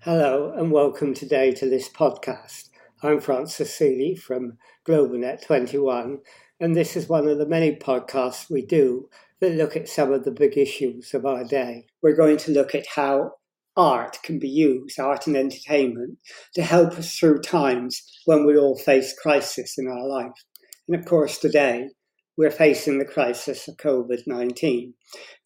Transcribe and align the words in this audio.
Hello 0.00 0.52
and 0.56 0.72
welcome 0.72 1.14
today 1.14 1.52
to 1.52 1.70
this 1.70 1.88
podcast. 1.88 2.70
I'm 3.00 3.20
Francis 3.20 3.72
Seeley 3.72 4.16
from 4.16 4.58
GlobalNet 4.88 5.46
21, 5.46 6.18
and 6.58 6.74
this 6.74 6.96
is 6.96 7.08
one 7.08 7.28
of 7.28 7.38
the 7.38 7.46
many 7.46 7.76
podcasts 7.76 8.50
we 8.50 8.66
do 8.66 9.08
that 9.38 9.54
look 9.54 9.76
at 9.76 9.88
some 9.88 10.12
of 10.12 10.24
the 10.24 10.32
big 10.32 10.58
issues 10.58 11.14
of 11.14 11.24
our 11.24 11.44
day. 11.44 11.86
We're 12.02 12.16
going 12.16 12.38
to 12.38 12.50
look 12.50 12.74
at 12.74 12.88
how 12.96 13.34
art 13.76 14.18
can 14.24 14.40
be 14.40 14.48
used, 14.48 14.98
art 14.98 15.28
and 15.28 15.36
entertainment, 15.36 16.18
to 16.54 16.62
help 16.64 16.94
us 16.94 17.16
through 17.16 17.42
times 17.42 18.02
when 18.24 18.44
we 18.44 18.58
all 18.58 18.76
face 18.76 19.14
crisis 19.16 19.78
in 19.78 19.86
our 19.86 20.08
life. 20.08 20.42
And 20.88 20.98
of 20.98 21.04
course, 21.04 21.38
today 21.38 21.90
we're 22.36 22.50
facing 22.50 22.98
the 22.98 23.04
crisis 23.04 23.68
of 23.68 23.76
COVID 23.76 24.22
19. 24.26 24.94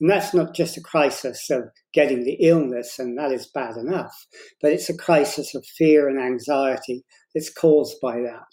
And 0.00 0.10
that's 0.10 0.32
not 0.32 0.54
just 0.54 0.76
a 0.76 0.82
crisis 0.82 1.50
of 1.50 1.64
getting 1.92 2.24
the 2.24 2.36
illness, 2.40 2.98
and 2.98 3.18
that 3.18 3.32
is 3.32 3.50
bad 3.52 3.76
enough, 3.76 4.26
but 4.62 4.72
it's 4.72 4.88
a 4.88 4.96
crisis 4.96 5.54
of 5.54 5.64
fear 5.76 6.08
and 6.08 6.20
anxiety 6.20 7.04
that's 7.34 7.52
caused 7.52 7.96
by 8.00 8.16
that. 8.20 8.46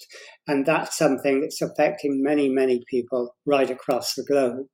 And 0.48 0.66
that's 0.66 0.98
something 0.98 1.42
that's 1.42 1.62
affecting 1.62 2.22
many, 2.22 2.50
many 2.50 2.84
people 2.90 3.36
right 3.46 3.70
across 3.70 4.14
the 4.16 4.26
globe. 4.26 4.68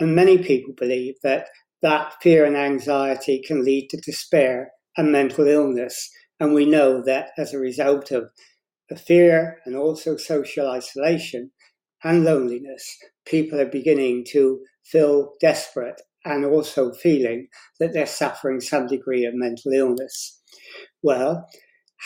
And 0.00 0.14
many 0.14 0.38
people 0.38 0.74
believe 0.76 1.14
that 1.22 1.46
that 1.82 2.14
fear 2.22 2.44
and 2.44 2.56
anxiety 2.56 3.42
can 3.46 3.64
lead 3.64 3.88
to 3.90 4.00
despair 4.00 4.70
and 4.96 5.12
mental 5.12 5.46
illness. 5.46 6.10
And 6.40 6.54
we 6.54 6.64
know 6.64 7.02
that 7.04 7.28
as 7.36 7.52
a 7.52 7.58
result 7.58 8.10
of 8.10 8.30
the 8.88 8.96
fear 8.96 9.58
and 9.64 9.76
also 9.76 10.16
social 10.16 10.68
isolation, 10.68 11.50
and 12.04 12.22
loneliness, 12.22 12.96
people 13.24 13.60
are 13.60 13.66
beginning 13.66 14.24
to 14.28 14.60
feel 14.84 15.32
desperate 15.40 16.00
and 16.24 16.44
also 16.44 16.92
feeling 16.92 17.48
that 17.80 17.92
they're 17.92 18.06
suffering 18.06 18.60
some 18.60 18.86
degree 18.86 19.24
of 19.24 19.34
mental 19.34 19.72
illness. 19.72 20.40
Well, 21.02 21.48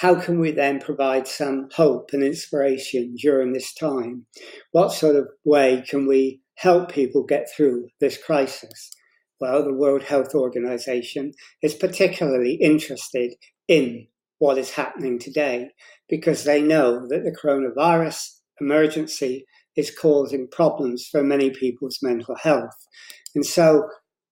how 0.00 0.14
can 0.14 0.38
we 0.38 0.52
then 0.52 0.80
provide 0.80 1.26
some 1.26 1.68
hope 1.74 2.10
and 2.12 2.22
inspiration 2.22 3.16
during 3.16 3.52
this 3.52 3.74
time? 3.74 4.26
What 4.70 4.92
sort 4.92 5.16
of 5.16 5.28
way 5.44 5.82
can 5.88 6.06
we 6.06 6.40
help 6.54 6.92
people 6.92 7.24
get 7.24 7.48
through 7.50 7.88
this 8.00 8.16
crisis? 8.16 8.92
Well, 9.40 9.64
the 9.64 9.74
World 9.74 10.02
Health 10.02 10.34
Organization 10.34 11.32
is 11.62 11.74
particularly 11.74 12.54
interested 12.54 13.34
in 13.66 14.06
what 14.38 14.58
is 14.58 14.70
happening 14.70 15.18
today 15.18 15.70
because 16.08 16.44
they 16.44 16.62
know 16.62 17.06
that 17.08 17.24
the 17.24 17.36
coronavirus 17.36 18.38
emergency 18.60 19.44
is 19.78 19.96
causing 19.96 20.48
problems 20.50 21.08
for 21.10 21.22
many 21.22 21.50
people's 21.50 22.00
mental 22.02 22.34
health. 22.42 22.76
And 23.34 23.46
so, 23.46 23.84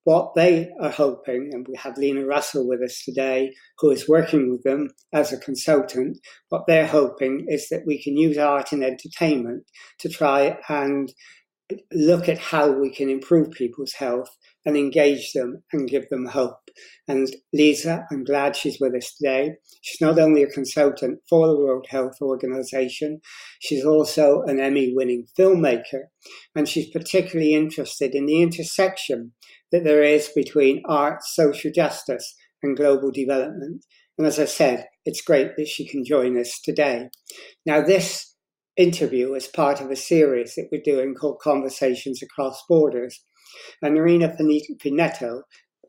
what 0.03 0.35
they 0.35 0.69
are 0.81 0.89
hoping, 0.89 1.49
and 1.51 1.65
we 1.67 1.75
have 1.77 1.97
Lisa 1.97 2.25
Russell 2.25 2.67
with 2.67 2.81
us 2.81 3.01
today, 3.03 3.53
who 3.79 3.89
is 3.91 4.07
working 4.07 4.51
with 4.51 4.63
them 4.63 4.89
as 5.13 5.33
a 5.33 5.37
consultant, 5.37 6.17
what 6.49 6.63
they're 6.67 6.87
hoping 6.87 7.45
is 7.49 7.67
that 7.69 7.83
we 7.85 8.01
can 8.01 8.15
use 8.15 8.37
art 8.37 8.71
and 8.71 8.83
entertainment 8.83 9.63
to 9.99 10.09
try 10.09 10.57
and 10.69 11.11
look 11.91 12.29
at 12.29 12.37
how 12.37 12.71
we 12.71 12.89
can 12.89 13.09
improve 13.09 13.51
people's 13.51 13.93
health 13.93 14.29
and 14.65 14.77
engage 14.77 15.33
them 15.33 15.63
and 15.73 15.89
give 15.89 16.07
them 16.09 16.25
hope. 16.25 16.66
And 17.07 17.27
Lisa, 17.53 18.05
I'm 18.11 18.23
glad 18.23 18.55
she's 18.55 18.79
with 18.79 18.95
us 18.95 19.13
today. 19.15 19.51
She's 19.81 20.01
not 20.01 20.19
only 20.19 20.43
a 20.43 20.47
consultant 20.47 21.19
for 21.29 21.47
the 21.47 21.57
World 21.57 21.87
Health 21.89 22.17
Organization, 22.21 23.21
she's 23.59 23.85
also 23.85 24.43
an 24.43 24.59
Emmy 24.59 24.93
winning 24.95 25.25
filmmaker. 25.37 26.03
And 26.55 26.67
she's 26.67 26.89
particularly 26.89 27.53
interested 27.53 28.13
in 28.13 28.25
the 28.25 28.41
intersection 28.41 29.33
that 29.71 29.83
there 29.83 30.03
is 30.03 30.29
between 30.35 30.83
art, 30.87 31.23
social 31.23 31.71
justice, 31.71 32.35
and 32.63 32.75
global 32.75 33.11
development. 33.11 33.85
And 34.17 34.25
as 34.25 34.39
I 34.39 34.45
said, 34.45 34.87
it's 35.05 35.21
great 35.21 35.55
that 35.57 35.67
she 35.67 35.87
can 35.87 36.03
join 36.03 36.39
us 36.39 36.59
today. 36.63 37.09
Now, 37.65 37.81
this 37.81 38.35
interview 38.75 39.33
is 39.33 39.47
part 39.47 39.81
of 39.81 39.91
a 39.91 39.95
series 39.95 40.55
that 40.55 40.67
we're 40.71 40.81
doing 40.83 41.15
called 41.15 41.39
Conversations 41.41 42.21
Across 42.21 42.63
Borders. 42.67 43.23
And 43.81 43.95
Marina 43.95 44.35
Finetto 44.37 45.41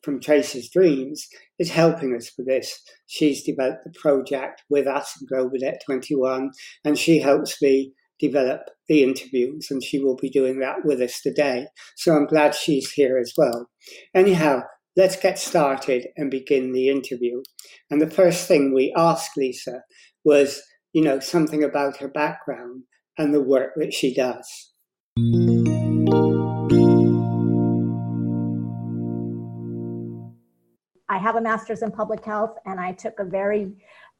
from 0.02 0.20
Trace's 0.20 0.68
Dreams 0.70 1.26
is 1.58 1.70
helping 1.70 2.14
us 2.14 2.30
with 2.36 2.46
this. 2.46 2.82
She's 3.06 3.44
developed 3.44 3.84
the 3.84 3.98
project 3.98 4.62
with 4.70 4.86
us 4.86 5.16
in 5.20 5.26
GlobalNet 5.26 5.78
21, 5.84 6.50
and 6.84 6.98
she 6.98 7.20
helps 7.20 7.60
me 7.60 7.92
develop 8.18 8.62
the 8.88 9.02
interviews, 9.02 9.68
and 9.70 9.82
she 9.82 9.98
will 9.98 10.16
be 10.16 10.30
doing 10.30 10.58
that 10.60 10.84
with 10.84 11.00
us 11.00 11.20
today. 11.20 11.66
So 11.96 12.14
I'm 12.14 12.26
glad 12.26 12.54
she's 12.54 12.90
here 12.92 13.18
as 13.18 13.32
well. 13.36 13.68
Anyhow, 14.14 14.62
let's 14.96 15.16
get 15.16 15.38
started 15.38 16.08
and 16.16 16.30
begin 16.30 16.72
the 16.72 16.88
interview. 16.88 17.42
And 17.90 18.00
the 18.00 18.10
first 18.10 18.48
thing 18.48 18.74
we 18.74 18.92
asked 18.96 19.36
Lisa 19.36 19.82
was, 20.24 20.62
you 20.92 21.02
know, 21.02 21.20
something 21.20 21.62
about 21.62 21.98
her 21.98 22.08
background 22.08 22.82
and 23.16 23.32
the 23.32 23.42
work 23.42 23.72
that 23.76 23.92
she 23.92 24.14
does. 24.14 24.72
Have 31.28 31.36
a 31.36 31.40
master's 31.42 31.82
in 31.82 31.90
public 31.90 32.24
health, 32.24 32.56
and 32.64 32.80
I 32.80 32.92
took 32.92 33.20
a 33.20 33.24
very 33.24 33.70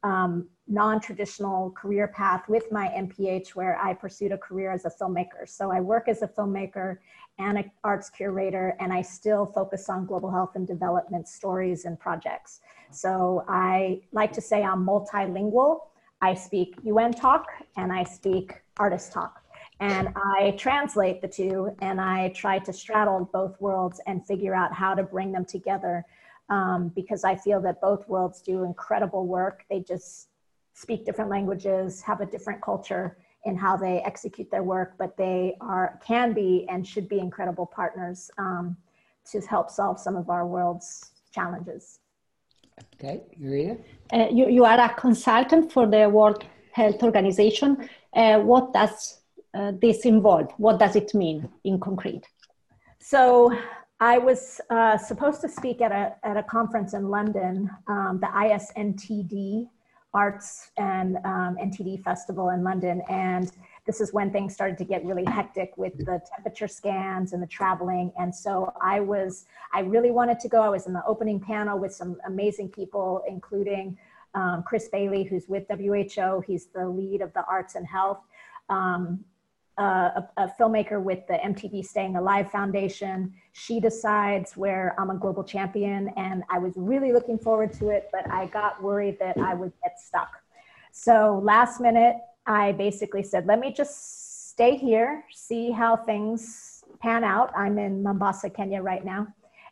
um, 0.03 0.47
non 0.67 1.01
traditional 1.01 1.71
career 1.71 2.07
path 2.07 2.43
with 2.47 2.71
my 2.71 2.85
MPH 2.89 3.55
where 3.55 3.79
I 3.79 3.95
pursued 3.95 4.31
a 4.31 4.37
career 4.37 4.71
as 4.71 4.85
a 4.85 4.91
filmmaker. 4.91 5.47
So 5.47 5.71
I 5.71 5.79
work 5.79 6.07
as 6.07 6.21
a 6.21 6.27
filmmaker 6.27 6.97
and 7.39 7.57
an 7.57 7.71
arts 7.83 8.11
curator, 8.11 8.75
and 8.79 8.93
I 8.93 9.01
still 9.01 9.47
focus 9.47 9.89
on 9.89 10.05
global 10.05 10.29
health 10.29 10.51
and 10.53 10.67
development 10.67 11.27
stories 11.27 11.85
and 11.85 11.99
projects. 11.99 12.61
So 12.91 13.43
I 13.47 14.01
like 14.11 14.31
to 14.33 14.41
say 14.41 14.61
I'm 14.61 14.85
multilingual. 14.85 15.79
I 16.21 16.35
speak 16.35 16.75
UN 16.83 17.11
talk 17.11 17.47
and 17.75 17.91
I 17.91 18.03
speak 18.03 18.53
artist 18.77 19.11
talk. 19.11 19.41
And 19.79 20.09
I 20.15 20.51
translate 20.59 21.23
the 21.23 21.27
two 21.27 21.75
and 21.81 21.99
I 21.99 22.29
try 22.35 22.59
to 22.59 22.71
straddle 22.71 23.27
both 23.33 23.59
worlds 23.59 23.99
and 24.05 24.23
figure 24.27 24.53
out 24.53 24.73
how 24.73 24.93
to 24.93 25.01
bring 25.01 25.31
them 25.31 25.45
together 25.45 26.05
um, 26.49 26.91
because 26.95 27.23
I 27.23 27.35
feel 27.35 27.61
that 27.61 27.81
both 27.81 28.07
worlds 28.07 28.41
do 28.41 28.63
incredible 28.63 29.25
work. 29.27 29.65
They 29.69 29.79
just 29.81 30.29
speak 30.73 31.05
different 31.05 31.29
languages, 31.29 32.01
have 32.01 32.21
a 32.21 32.25
different 32.25 32.61
culture 32.61 33.17
in 33.45 33.55
how 33.55 33.77
they 33.77 34.01
execute 34.01 34.49
their 34.51 34.63
work, 34.63 34.95
but 34.97 35.15
they 35.17 35.55
are 35.61 35.99
can 36.05 36.33
be 36.33 36.65
and 36.69 36.85
should 36.85 37.07
be 37.07 37.19
incredible 37.19 37.65
partners 37.65 38.29
um, 38.37 38.75
to 39.31 39.39
help 39.41 39.69
solve 39.69 39.99
some 39.99 40.15
of 40.15 40.29
our 40.29 40.45
world's 40.45 41.11
challenges. 41.31 41.99
Okay, 42.95 43.21
Maria. 43.37 43.77
Uh, 44.11 44.27
you, 44.31 44.49
you 44.49 44.65
are 44.65 44.79
a 44.79 44.89
consultant 44.89 45.71
for 45.71 45.85
the 45.87 46.09
World 46.09 46.43
Health 46.71 47.01
Organization. 47.03 47.89
Uh, 48.13 48.39
what 48.39 48.73
does 48.73 49.19
uh, 49.53 49.71
this 49.81 50.05
involve? 50.05 50.51
What 50.57 50.79
does 50.79 50.95
it 50.95 51.13
mean 51.13 51.49
in 51.63 51.79
concrete? 51.79 52.23
So 52.99 53.53
I 53.99 54.17
was 54.17 54.61
uh, 54.69 54.97
supposed 54.97 55.41
to 55.41 55.49
speak 55.49 55.81
at 55.81 55.91
a, 55.91 56.15
at 56.23 56.37
a 56.37 56.43
conference 56.43 56.93
in 56.93 57.09
London, 57.09 57.69
um, 57.87 58.19
the 58.21 58.27
ISNTD 58.27 59.67
Arts 60.13 60.71
and 60.77 61.17
um, 61.17 61.57
NTD 61.61 62.01
Festival 62.03 62.49
in 62.49 62.63
London. 62.63 63.01
And 63.09 63.51
this 63.85 63.99
is 63.99 64.13
when 64.13 64.31
things 64.31 64.53
started 64.53 64.77
to 64.77 64.85
get 64.85 65.03
really 65.03 65.25
hectic 65.25 65.73
with 65.75 65.97
the 65.97 66.21
temperature 66.33 66.67
scans 66.67 67.33
and 67.33 67.43
the 67.43 67.47
traveling. 67.47 68.11
And 68.17 68.33
so 68.33 68.73
I 68.81 69.01
was, 69.01 69.45
I 69.73 69.81
really 69.81 70.11
wanted 70.11 70.39
to 70.39 70.47
go. 70.47 70.61
I 70.61 70.69
was 70.69 70.87
in 70.87 70.93
the 70.93 71.03
opening 71.05 71.39
panel 71.39 71.77
with 71.77 71.93
some 71.93 72.17
amazing 72.25 72.69
people, 72.69 73.23
including 73.27 73.97
um, 74.33 74.63
Chris 74.65 74.87
Bailey, 74.87 75.23
who's 75.23 75.47
with 75.49 75.65
WHO. 75.67 76.41
He's 76.47 76.67
the 76.67 76.87
lead 76.87 77.21
of 77.21 77.33
the 77.33 77.43
arts 77.49 77.75
and 77.75 77.85
health. 77.85 78.19
Um, 78.69 79.25
a, 79.81 80.29
a, 80.37 80.51
filmmaker 80.59 81.01
with 81.01 81.25
the 81.27 81.35
MTV 81.35 81.85
Staying 81.85 82.15
Alive 82.15 82.51
Foundation. 82.51 83.33
She 83.53 83.79
decides 83.79 84.57
where 84.57 84.95
I'm 84.99 85.09
a 85.09 85.15
global 85.15 85.43
champion, 85.43 86.09
and 86.17 86.43
I 86.49 86.59
was 86.59 86.73
really 86.75 87.13
looking 87.13 87.37
forward 87.37 87.73
to 87.73 87.89
it, 87.89 88.09
but 88.11 88.29
I 88.29 88.47
got 88.47 88.81
worried 88.83 89.17
that 89.19 89.37
I 89.37 89.53
would 89.53 89.71
get 89.83 89.99
stuck. 89.99 90.29
So 90.91 91.39
last 91.43 91.79
minute, 91.79 92.17
I 92.45 92.73
basically 92.73 93.23
said, 93.23 93.45
let 93.45 93.59
me 93.59 93.71
just 93.71 94.49
stay 94.49 94.75
here, 94.75 95.23
see 95.31 95.71
how 95.71 95.95
things 95.95 96.83
pan 96.99 97.23
out. 97.23 97.51
I'm 97.55 97.77
in 97.77 98.03
Mombasa, 98.03 98.49
Kenya 98.49 98.81
right 98.81 99.05
now. 99.05 99.27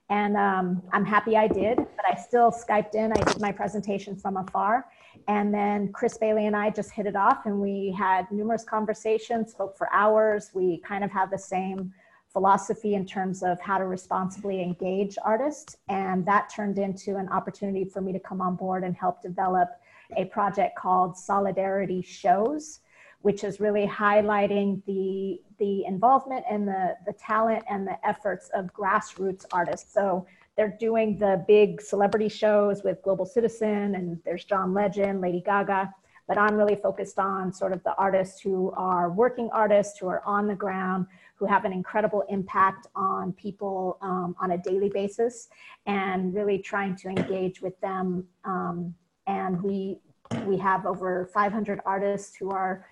And 0.10 0.38
um, 0.38 0.81
I'm 0.94 1.03
happy 1.03 1.36
I 1.36 1.48
did, 1.48 1.77
but 1.77 2.06
I 2.10 2.15
still 2.15 2.50
Skyped 2.50 2.95
in. 2.95 3.12
I 3.12 3.21
did 3.24 3.42
my 3.42 3.51
presentation 3.51 4.15
from 4.15 4.38
afar. 4.38 4.86
And 5.27 5.54
then 5.54 5.92
Chris 5.92 6.18
Bailey 6.18 6.45
and 6.45 6.56
I 6.56 6.69
just 6.69 6.92
hit 6.92 7.06
it 7.06 7.15
off 7.15 7.45
and 7.45 7.59
we 7.59 7.95
had 7.98 8.31
numerous 8.31 8.63
conversations, 8.63 9.51
spoke 9.51 9.77
for 9.77 9.92
hours. 9.94 10.51
We 10.54 10.81
kind 10.86 11.04
of 11.04 11.12
have 11.12 11.31
the 11.31 11.38
same 11.38 11.94
philosophy 12.30 12.94
in 12.94 13.06
terms 13.06 13.42
of 13.42 13.59
how 13.59 13.77
to 13.77 13.86
responsibly 13.86 14.62
engage 14.62 15.18
artists. 15.24 15.75
And 15.89 16.25
that 16.27 16.51
turned 16.54 16.77
into 16.77 17.15
an 17.15 17.27
opportunity 17.30 17.83
for 17.83 18.01
me 18.01 18.13
to 18.13 18.19
come 18.19 18.42
on 18.42 18.56
board 18.56 18.83
and 18.83 18.95
help 18.95 19.21
develop 19.21 19.69
a 20.15 20.25
project 20.25 20.77
called 20.77 21.18
Solidarity 21.18 22.01
Shows, 22.01 22.81
which 23.21 23.44
is 23.44 23.60
really 23.60 23.88
highlighting 23.88 24.83
the 24.86 25.42
the 25.60 25.86
involvement 25.86 26.45
and 26.50 26.68
the 26.68 26.95
the 27.06 27.13
talent 27.13 27.63
and 27.69 27.88
the 27.88 27.98
efforts 28.07 28.50
of 28.53 28.71
grassroots 28.74 29.45
artists. 29.51 29.92
So 29.94 30.25
they're 30.57 30.75
doing 30.80 31.18
the 31.18 31.45
big 31.48 31.81
celebrity 31.81 32.27
shows 32.27 32.83
with 32.83 33.01
Global 33.04 33.25
Citizen 33.25 33.95
and 33.95 34.19
there's 34.25 34.44
John 34.44 34.74
Legend, 34.74 35.21
Lady 35.21 35.42
Gaga. 35.45 35.94
But 36.27 36.38
I'm 36.38 36.56
really 36.56 36.75
focused 36.75 37.19
on 37.19 37.54
sort 37.54 37.71
of 37.71 37.81
the 37.83 37.95
artists 37.95 38.42
who 38.42 38.71
are 38.71 39.12
working 39.12 39.50
artists, 39.54 39.98
who 39.98 40.07
are 40.07 40.21
on 40.25 40.48
the 40.48 40.56
ground, 40.56 41.06
who 41.36 41.45
have 41.45 41.63
an 41.63 41.71
incredible 41.71 42.24
impact 42.27 42.88
on 42.95 43.31
people 43.33 43.98
um, 44.01 44.36
on 44.42 44.51
a 44.51 44.57
daily 44.57 44.89
basis, 44.89 45.48
and 45.86 46.33
really 46.33 46.60
trying 46.60 46.98
to 46.98 47.07
engage 47.07 47.62
with 47.62 47.80
them. 47.80 48.27
Um, 48.44 48.94
and 49.27 49.62
we 49.62 50.00
we 50.45 50.57
have 50.57 50.86
over 50.86 51.30
500 51.33 51.80
artists 51.86 52.36
who 52.36 52.50
are 52.50 52.86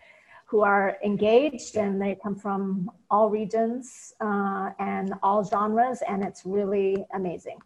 who 0.46 0.62
are 0.62 0.98
engaged 1.04 1.76
and 1.76 2.02
they 2.02 2.18
come 2.22 2.36
from 2.36 2.90
all 3.10 3.30
regions 3.30 4.14
uh, 4.22 4.70
and 4.80 5.14
all 5.24 5.44
genres 5.44 6.02
and 6.08 6.24
it's 6.24 6.46
really 6.46 7.06
amazing. 7.14 7.58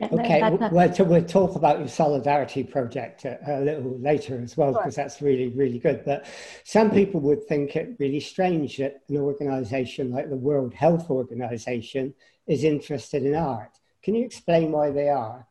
Okay 0.00 0.40
well, 0.40 0.94
we'll 1.00 1.24
talk 1.24 1.56
about 1.56 1.80
your 1.80 1.88
solidarity 1.88 2.62
project 2.62 3.24
a, 3.24 3.38
a 3.44 3.60
little 3.60 3.98
later 3.98 4.40
as 4.40 4.56
well 4.56 4.72
because 4.72 4.94
sure. 4.94 5.02
that's 5.02 5.20
really 5.20 5.48
really 5.48 5.80
good 5.80 6.04
but 6.04 6.26
some 6.62 6.92
people 6.92 7.18
would 7.18 7.44
think 7.48 7.74
it 7.74 7.96
really 7.98 8.20
strange 8.20 8.76
that 8.76 9.00
an 9.08 9.16
organization 9.16 10.12
like 10.12 10.30
the 10.30 10.36
world 10.36 10.72
health 10.72 11.10
organization 11.10 12.14
is 12.46 12.64
interested 12.64 13.24
in 13.24 13.34
art. 13.34 13.78
Can 14.02 14.14
you 14.14 14.24
explain 14.24 14.72
why 14.72 14.90
they 14.90 15.08
are 15.08 15.46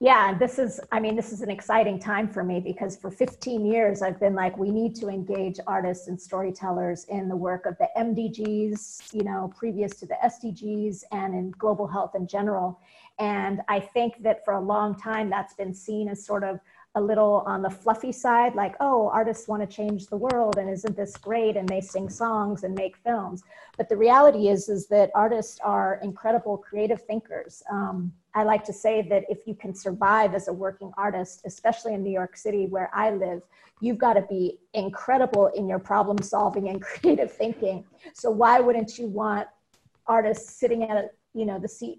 yeah 0.00 0.36
this 0.36 0.58
is 0.58 0.78
i 0.92 1.00
mean 1.00 1.16
this 1.16 1.32
is 1.32 1.40
an 1.40 1.50
exciting 1.50 1.98
time 1.98 2.28
for 2.28 2.44
me 2.44 2.60
because 2.60 2.96
for 2.98 3.10
15 3.10 3.64
years 3.64 4.02
i've 4.02 4.20
been 4.20 4.34
like 4.34 4.56
we 4.58 4.70
need 4.70 4.94
to 4.94 5.08
engage 5.08 5.58
artists 5.66 6.08
and 6.08 6.20
storytellers 6.20 7.06
in 7.08 7.28
the 7.28 7.36
work 7.36 7.64
of 7.64 7.78
the 7.78 7.88
mdgs 7.96 9.12
you 9.14 9.24
know 9.24 9.50
previous 9.56 9.96
to 9.96 10.04
the 10.04 10.16
sdgs 10.24 11.02
and 11.12 11.34
in 11.34 11.50
global 11.52 11.86
health 11.86 12.14
in 12.14 12.26
general 12.26 12.78
and 13.18 13.62
i 13.68 13.80
think 13.80 14.22
that 14.22 14.44
for 14.44 14.54
a 14.54 14.60
long 14.60 14.94
time 14.94 15.30
that's 15.30 15.54
been 15.54 15.72
seen 15.72 16.08
as 16.08 16.24
sort 16.24 16.44
of 16.44 16.60
a 16.96 17.00
little 17.00 17.44
on 17.46 17.60
the 17.60 17.68
fluffy 17.68 18.10
side, 18.10 18.54
like, 18.54 18.74
oh, 18.80 19.10
artists 19.10 19.46
want 19.46 19.60
to 19.60 19.66
change 19.66 20.06
the 20.06 20.16
world 20.16 20.56
and 20.56 20.70
isn't 20.70 20.96
this 20.96 21.14
great? 21.18 21.54
And 21.54 21.68
they 21.68 21.82
sing 21.82 22.08
songs 22.08 22.64
and 22.64 22.74
make 22.74 22.96
films. 22.96 23.42
But 23.76 23.90
the 23.90 23.96
reality 23.98 24.48
is, 24.48 24.70
is 24.70 24.86
that 24.86 25.10
artists 25.14 25.60
are 25.62 26.00
incredible 26.02 26.56
creative 26.56 27.02
thinkers. 27.02 27.62
Um, 27.70 28.14
I 28.36 28.44
like 28.44 28.62
to 28.64 28.72
say 28.72 29.02
that 29.08 29.24
if 29.28 29.38
you 29.46 29.54
can 29.54 29.74
survive 29.74 30.34
as 30.34 30.46
a 30.46 30.52
working 30.52 30.92
artist, 30.96 31.42
especially 31.44 31.94
in 31.94 32.02
New 32.02 32.12
York 32.12 32.36
City 32.36 32.66
where 32.66 32.90
I 32.94 33.10
live, 33.10 33.42
you've 33.80 33.98
got 33.98 34.14
to 34.14 34.22
be 34.22 34.58
incredible 34.74 35.48
in 35.48 35.68
your 35.68 35.80
problem 35.80 36.18
solving 36.22 36.68
and 36.68 36.80
creative 36.82 37.32
thinking. 37.32 37.84
So 38.14 38.30
why 38.30 38.60
wouldn't 38.60 38.98
you 38.98 39.08
want 39.08 39.48
artists 40.06 40.54
sitting 40.54 40.84
at 40.84 40.96
a 40.96 41.08
you 41.34 41.44
know 41.44 41.58
the 41.58 41.68
seat 41.68 41.98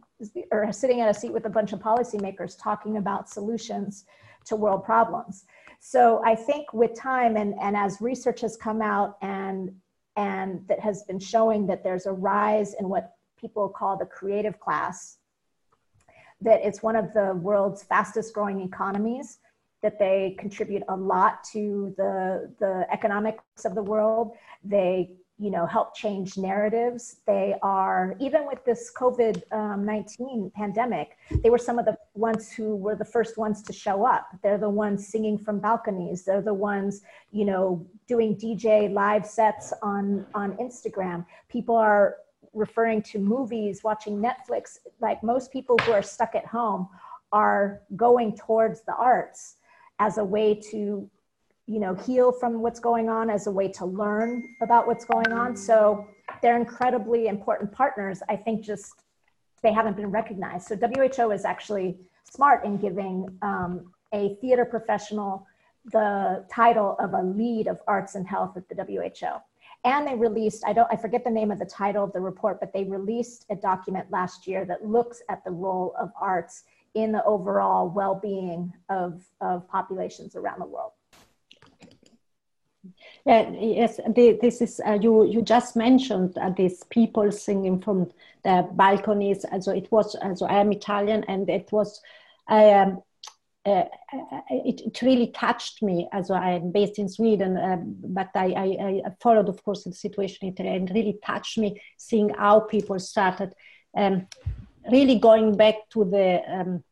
or 0.51 0.71
sitting 0.71 1.01
at 1.01 1.09
a 1.09 1.13
seat 1.13 1.31
with 1.33 1.45
a 1.45 1.49
bunch 1.49 1.73
of 1.73 1.79
policymakers 1.79 2.55
talking 2.59 2.97
about 2.97 3.29
solutions 3.29 4.05
to 4.47 4.55
world 4.55 4.83
problems. 4.83 5.45
So 5.79 6.21
I 6.25 6.35
think 6.35 6.73
with 6.73 6.95
time 6.95 7.37
and, 7.37 7.53
and 7.61 7.77
as 7.77 8.01
research 8.01 8.41
has 8.41 8.57
come 8.57 8.81
out 8.81 9.17
and, 9.21 9.71
and 10.15 10.67
that 10.67 10.79
has 10.79 11.03
been 11.03 11.19
showing 11.19 11.67
that 11.67 11.83
there's 11.83 12.05
a 12.07 12.11
rise 12.11 12.73
in 12.73 12.89
what 12.89 13.13
people 13.39 13.69
call 13.69 13.97
the 13.97 14.05
creative 14.05 14.59
class, 14.59 15.16
that 16.41 16.61
it's 16.63 16.83
one 16.83 16.95
of 16.95 17.13
the 17.13 17.33
world's 17.35 17.83
fastest 17.83 18.33
growing 18.33 18.61
economies, 18.61 19.39
that 19.81 19.99
they 19.99 20.35
contribute 20.39 20.83
a 20.89 20.95
lot 20.95 21.43
to 21.53 21.93
the, 21.97 22.51
the 22.59 22.85
economics 22.91 23.65
of 23.65 23.75
the 23.75 23.83
world. 23.83 24.33
They 24.63 25.11
you 25.39 25.51
know 25.51 25.65
help 25.65 25.95
change 25.95 26.37
narratives. 26.37 27.17
They 27.27 27.55
are 27.61 28.15
even 28.19 28.47
with 28.47 28.63
this 28.65 28.91
covid-19 28.95 29.43
um, 29.51 30.51
pandemic 30.55 31.17
they 31.43 31.49
were 31.49 31.57
some 31.57 31.77
of 31.77 31.85
the 31.85 31.95
ones 32.15 32.51
who 32.51 32.75
were 32.75 32.95
the 32.95 33.05
first 33.05 33.37
ones 33.37 33.61
to 33.63 33.73
show 33.73 34.05
up. 34.05 34.27
They're 34.41 34.57
the 34.57 34.69
ones 34.69 35.07
singing 35.07 35.37
from 35.37 35.59
balconies. 35.59 36.23
They're 36.25 36.41
the 36.41 36.53
ones 36.53 37.01
you 37.31 37.45
know 37.45 37.85
doing 38.07 38.35
dj 38.35 38.91
live 38.91 39.25
sets 39.25 39.73
on 39.81 40.25
on 40.33 40.53
instagram. 40.57 41.25
People 41.49 41.75
are 41.75 42.15
referring 42.57 43.01
to 43.01 43.19
movies 43.19 43.83
watching 43.83 44.17
netflix 44.17 44.77
like 44.99 45.21
most 45.23 45.51
people 45.51 45.77
who 45.83 45.91
are 45.91 46.01
stuck 46.01 46.35
at 46.35 46.45
home 46.45 46.87
are 47.31 47.81
going 47.95 48.35
towards 48.35 48.81
the 48.83 48.95
arts 48.95 49.57
as 49.99 50.17
a 50.17 50.23
way 50.23 50.53
to 50.53 51.09
you 51.67 51.79
know 51.79 51.93
heal 51.93 52.31
from 52.31 52.61
what's 52.61 52.79
going 52.79 53.09
on 53.09 53.29
as 53.29 53.47
a 53.47 53.51
way 53.51 53.67
to 53.67 53.85
learn 53.85 54.43
about 54.61 54.87
what's 54.87 55.05
going 55.05 55.31
on. 55.33 55.55
So 55.55 56.07
they're 56.41 56.57
incredibly 56.57 57.27
important 57.27 57.71
partners. 57.71 58.21
I 58.29 58.37
think 58.37 58.63
just 58.63 59.03
they 59.61 59.73
haven't 59.73 59.97
been 59.97 60.11
recognized. 60.11 60.67
So 60.67 60.75
who 60.75 61.31
is 61.31 61.43
actually 61.45 61.97
smart 62.31 62.63
in 62.63 62.77
giving 62.77 63.27
um, 63.41 63.91
a 64.13 64.35
theater 64.35 64.65
professional 64.65 65.45
the 65.91 66.45
title 66.53 66.97
of 66.99 67.13
a 67.13 67.21
lead 67.21 67.67
of 67.67 67.79
arts 67.87 68.15
and 68.15 68.27
health 68.27 68.57
at 68.57 68.67
the 68.67 68.75
who 68.75 69.41
and 69.83 70.07
they 70.07 70.15
released 70.15 70.63
i 70.65 70.73
don't 70.73 70.87
i 70.91 70.95
forget 70.95 71.23
the 71.23 71.29
name 71.29 71.51
of 71.51 71.59
the 71.59 71.65
title 71.65 72.03
of 72.03 72.13
the 72.13 72.19
report 72.19 72.59
but 72.59 72.73
they 72.73 72.83
released 72.83 73.45
a 73.49 73.55
document 73.55 74.05
last 74.11 74.47
year 74.47 74.65
that 74.65 74.85
looks 74.85 75.21
at 75.29 75.43
the 75.43 75.51
role 75.51 75.93
of 75.99 76.11
arts 76.19 76.63
in 76.95 77.11
the 77.11 77.23
overall 77.25 77.87
well-being 77.89 78.73
of, 78.89 79.23
of 79.41 79.67
populations 79.69 80.35
around 80.35 80.59
the 80.59 80.65
world 80.65 80.91
yeah, 83.25 83.49
yes, 83.49 83.99
this 84.15 84.61
is 84.61 84.79
uh, 84.85 84.93
you. 84.93 85.25
You 85.25 85.41
just 85.41 85.75
mentioned 85.75 86.37
uh, 86.37 86.51
these 86.51 86.83
people 86.85 87.31
singing 87.31 87.81
from 87.81 88.09
the 88.43 88.67
balconies. 88.73 89.45
So 89.59 89.71
it 89.71 89.91
was. 89.91 90.15
So 90.35 90.45
I 90.45 90.59
am 90.59 90.71
Italian, 90.71 91.25
and 91.27 91.49
it 91.49 91.69
was. 91.71 92.01
Um, 92.47 93.01
uh, 93.67 93.85
it, 94.49 94.81
it, 94.81 95.01
really 95.01 95.27
touched 95.27 95.83
me 95.83 96.07
as 96.13 96.31
I 96.31 96.51
am 96.51 96.71
based 96.71 96.99
in 96.99 97.09
Sweden, 97.09 97.57
uh, 97.57 97.77
but 97.83 98.29
I, 98.33 98.45
I, 98.45 99.01
I, 99.05 99.11
followed, 99.21 99.49
of 99.49 99.61
course, 99.63 99.83
the 99.83 99.91
situation 99.91 100.47
in 100.47 100.53
Italy 100.53 100.69
and 100.69 100.89
really 100.91 101.19
touched 101.25 101.57
me 101.57 101.81
seeing 101.97 102.29
how 102.29 102.61
people 102.61 102.97
started 102.99 103.53
um, 103.97 104.27
really 104.91 105.19
going 105.19 105.57
back 105.57 105.75
to 105.91 106.05
the 106.05 106.41
um, 106.47 106.83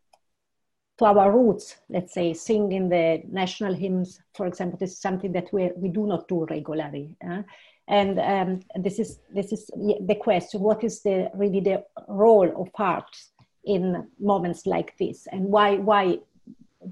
to 0.98 1.06
our 1.06 1.32
roots, 1.32 1.78
let's 1.90 2.14
say, 2.14 2.34
singing 2.34 2.90
the 2.90 3.22
national 3.30 3.74
hymns, 3.74 4.22
for 4.34 4.48
example, 4.48 4.78
this 4.80 4.94
is 4.94 5.02
something 5.02 5.34
that 5.34 5.52
we, 5.52 5.70
we 5.76 5.90
do 5.90 6.08
not 6.08 6.28
do 6.28 6.46
regularly. 6.50 7.16
Uh? 7.26 7.42
And 7.88 8.20
um, 8.20 8.60
this 8.82 8.98
is 9.00 9.20
this 9.34 9.52
is 9.52 9.70
the 9.76 10.18
question: 10.20 10.62
What 10.62 10.84
is 10.84 11.04
the 11.04 11.30
really 11.36 11.60
the 11.60 11.84
role 12.08 12.52
of 12.62 12.70
art 12.76 13.16
in 13.64 14.08
moments 14.20 14.66
like 14.66 14.98
this, 14.98 15.28
and 15.32 15.46
why 15.46 15.78
why 15.78 16.20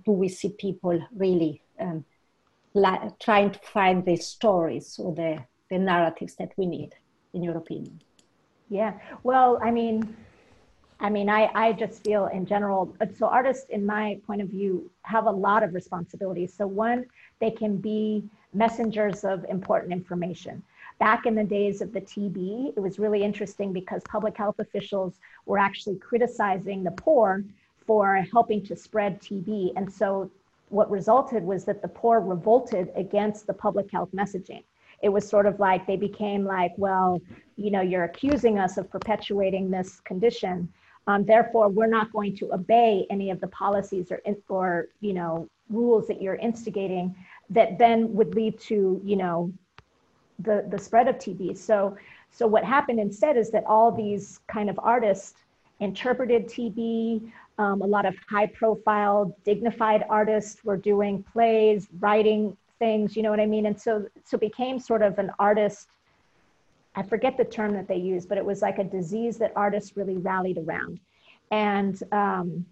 do 0.05 0.11
we 0.11 0.29
see 0.29 0.49
people 0.49 0.99
really 1.15 1.61
um, 1.79 2.05
la- 2.73 3.09
trying 3.19 3.51
to 3.51 3.59
find 3.59 4.05
the 4.05 4.15
stories 4.15 4.99
or 4.99 5.13
the 5.13 5.43
the 5.69 5.79
narratives 5.79 6.35
that 6.35 6.51
we 6.57 6.65
need, 6.65 6.93
in 7.33 7.41
your 7.41 7.57
opinion? 7.57 7.99
Yeah, 8.69 8.93
well, 9.23 9.59
I 9.63 9.71
mean, 9.71 10.15
I 10.99 11.09
mean, 11.09 11.29
I, 11.29 11.49
I 11.53 11.73
just 11.73 12.03
feel 12.03 12.27
in 12.27 12.45
general, 12.45 12.95
so 13.17 13.27
artists, 13.27 13.69
in 13.69 13.85
my 13.85 14.19
point 14.25 14.41
of 14.41 14.49
view, 14.49 14.89
have 15.01 15.25
a 15.25 15.31
lot 15.31 15.63
of 15.63 15.73
responsibilities. 15.73 16.53
So, 16.53 16.65
one, 16.67 17.05
they 17.39 17.51
can 17.51 17.77
be 17.77 18.23
messengers 18.53 19.23
of 19.23 19.45
important 19.49 19.91
information. 19.91 20.63
Back 20.99 21.25
in 21.25 21.35
the 21.35 21.43
days 21.43 21.81
of 21.81 21.91
the 21.91 22.01
TB, 22.01 22.73
it 22.77 22.79
was 22.79 22.99
really 22.99 23.23
interesting 23.23 23.73
because 23.73 24.01
public 24.07 24.37
health 24.37 24.59
officials 24.59 25.19
were 25.45 25.57
actually 25.57 25.97
criticizing 25.97 26.83
the 26.83 26.91
poor 26.91 27.43
for 27.85 28.25
helping 28.31 28.63
to 28.65 28.75
spread 28.75 29.21
TB. 29.21 29.73
And 29.75 29.91
so, 29.91 30.31
what 30.69 30.89
resulted 30.89 31.43
was 31.43 31.65
that 31.65 31.81
the 31.81 31.87
poor 31.87 32.19
revolted 32.19 32.89
against 32.95 33.45
the 33.45 33.53
public 33.53 33.91
health 33.91 34.09
messaging 34.13 34.63
it 35.03 35.09
was 35.09 35.27
sort 35.27 35.45
of 35.45 35.59
like 35.59 35.85
they 35.85 35.97
became 35.97 36.45
like, 36.45 36.71
well, 36.77 37.21
you 37.57 37.69
know, 37.69 37.81
you're 37.81 38.05
accusing 38.05 38.57
us 38.57 38.77
of 38.77 38.89
perpetuating 38.89 39.69
this 39.69 39.99
condition. 39.99 40.71
Um, 41.07 41.25
therefore, 41.25 41.67
we're 41.67 41.87
not 41.87 42.11
going 42.13 42.35
to 42.37 42.53
obey 42.53 43.05
any 43.09 43.29
of 43.29 43.41
the 43.41 43.47
policies 43.47 44.11
or, 44.11 44.21
or, 44.47 44.87
you 45.01 45.13
know, 45.13 45.49
rules 45.69 46.07
that 46.07 46.21
you're 46.21 46.35
instigating 46.35 47.13
that 47.49 47.77
then 47.77 48.13
would 48.13 48.33
lead 48.33 48.57
to, 48.61 49.01
you 49.03 49.17
know, 49.17 49.51
the, 50.39 50.65
the 50.69 50.79
spread 50.79 51.09
of 51.09 51.17
TB. 51.17 51.57
So, 51.57 51.97
so 52.31 52.47
what 52.47 52.63
happened 52.63 53.01
instead 53.01 53.35
is 53.35 53.51
that 53.51 53.65
all 53.65 53.91
these 53.91 54.39
kind 54.47 54.69
of 54.69 54.79
artists 54.81 55.42
interpreted 55.83 56.47
TB. 56.47 57.31
Um, 57.59 57.81
a 57.81 57.85
lot 57.85 58.05
of 58.05 58.15
high 58.27 58.47
profile, 58.47 59.35
dignified 59.43 60.03
artists 60.09 60.63
were 60.63 60.77
doing 60.77 61.23
plays, 61.31 61.87
writing 61.99 62.57
things, 62.79 63.15
you 63.15 63.21
know 63.21 63.29
what 63.29 63.39
I 63.39 63.45
mean? 63.45 63.67
And 63.67 63.79
so, 63.79 64.07
so 64.25 64.37
became 64.37 64.79
sort 64.79 65.03
of 65.03 65.19
an 65.19 65.31
artist 65.37 65.87
I 66.95 67.03
forget 67.03 67.37
the 67.37 67.45
term 67.45 67.73
that 67.73 67.87
they 67.87 67.97
used, 67.97 68.29
but 68.29 68.37
it 68.37 68.45
was 68.45 68.61
like 68.61 68.79
a 68.79 68.83
disease 68.83 69.37
that 69.37 69.51
artists 69.55 69.97
really 69.97 70.17
rallied 70.17 70.57
around. 70.57 70.99
And 71.51 72.01
um, 72.11 72.65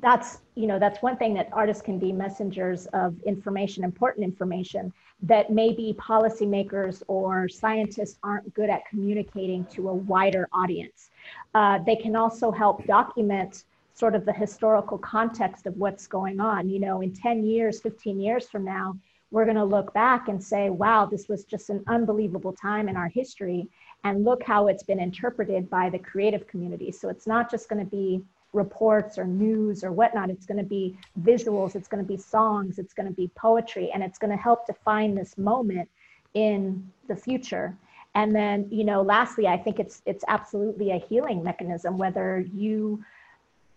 that's 0.00 0.40
you 0.56 0.66
know 0.66 0.78
that's 0.78 1.00
one 1.00 1.16
thing 1.16 1.32
that 1.34 1.48
artists 1.52 1.80
can 1.82 1.98
be 1.98 2.12
messengers 2.12 2.86
of 2.86 3.14
information 3.22 3.84
important 3.84 4.24
information 4.24 4.92
that 5.22 5.50
maybe 5.50 5.94
policymakers 5.98 7.04
or 7.06 7.48
scientists 7.48 8.18
aren't 8.24 8.52
good 8.52 8.68
at 8.68 8.84
communicating 8.90 9.64
to 9.66 9.88
a 9.88 9.94
wider 9.94 10.48
audience 10.52 11.10
uh, 11.54 11.78
they 11.84 11.96
can 11.96 12.16
also 12.16 12.50
help 12.50 12.84
document 12.86 13.64
sort 13.94 14.14
of 14.14 14.26
the 14.26 14.32
historical 14.32 14.98
context 14.98 15.66
of 15.66 15.76
what's 15.76 16.06
going 16.06 16.40
on. 16.40 16.68
You 16.68 16.80
know 16.80 17.00
in 17.00 17.12
10 17.12 17.44
years 17.44 17.80
15 17.80 18.20
years 18.20 18.48
from 18.48 18.64
now 18.64 18.96
we're 19.30 19.44
going 19.44 19.56
to 19.56 19.64
look 19.64 19.92
back 19.92 20.28
and 20.28 20.42
say 20.42 20.70
wow 20.70 21.06
this 21.06 21.28
was 21.28 21.44
just 21.44 21.70
an 21.70 21.82
unbelievable 21.88 22.52
time 22.52 22.88
in 22.88 22.96
our 22.96 23.08
history. 23.08 23.68
And 24.04 24.24
look 24.24 24.42
how 24.42 24.68
it's 24.68 24.84
been 24.84 25.00
interpreted 25.00 25.68
by 25.68 25.90
the 25.90 25.98
creative 25.98 26.46
community. 26.46 26.92
So 26.92 27.08
it's 27.08 27.26
not 27.26 27.50
just 27.50 27.68
going 27.68 27.84
to 27.84 27.90
be 27.90 28.22
reports 28.56 29.18
or 29.18 29.24
news 29.24 29.84
or 29.84 29.92
whatnot. 29.92 30.30
It's 30.30 30.46
going 30.46 30.58
to 30.58 30.64
be 30.64 30.98
visuals, 31.22 31.76
it's 31.76 31.86
going 31.86 32.02
to 32.02 32.08
be 32.08 32.16
songs, 32.16 32.78
it's 32.78 32.94
going 32.94 33.08
to 33.08 33.14
be 33.14 33.30
poetry, 33.36 33.90
and 33.92 34.02
it's 34.02 34.18
going 34.18 34.30
to 34.30 34.42
help 34.42 34.66
define 34.66 35.14
this 35.14 35.38
moment 35.38 35.88
in 36.34 36.90
the 37.08 37.14
future. 37.14 37.76
And 38.16 38.34
then, 38.34 38.66
you 38.70 38.82
know, 38.82 39.02
lastly, 39.02 39.46
I 39.46 39.58
think 39.58 39.78
it's 39.78 40.00
it's 40.06 40.24
absolutely 40.26 40.90
a 40.90 40.98
healing 40.98 41.44
mechanism. 41.44 41.98
Whether 41.98 42.40
you 42.52 43.04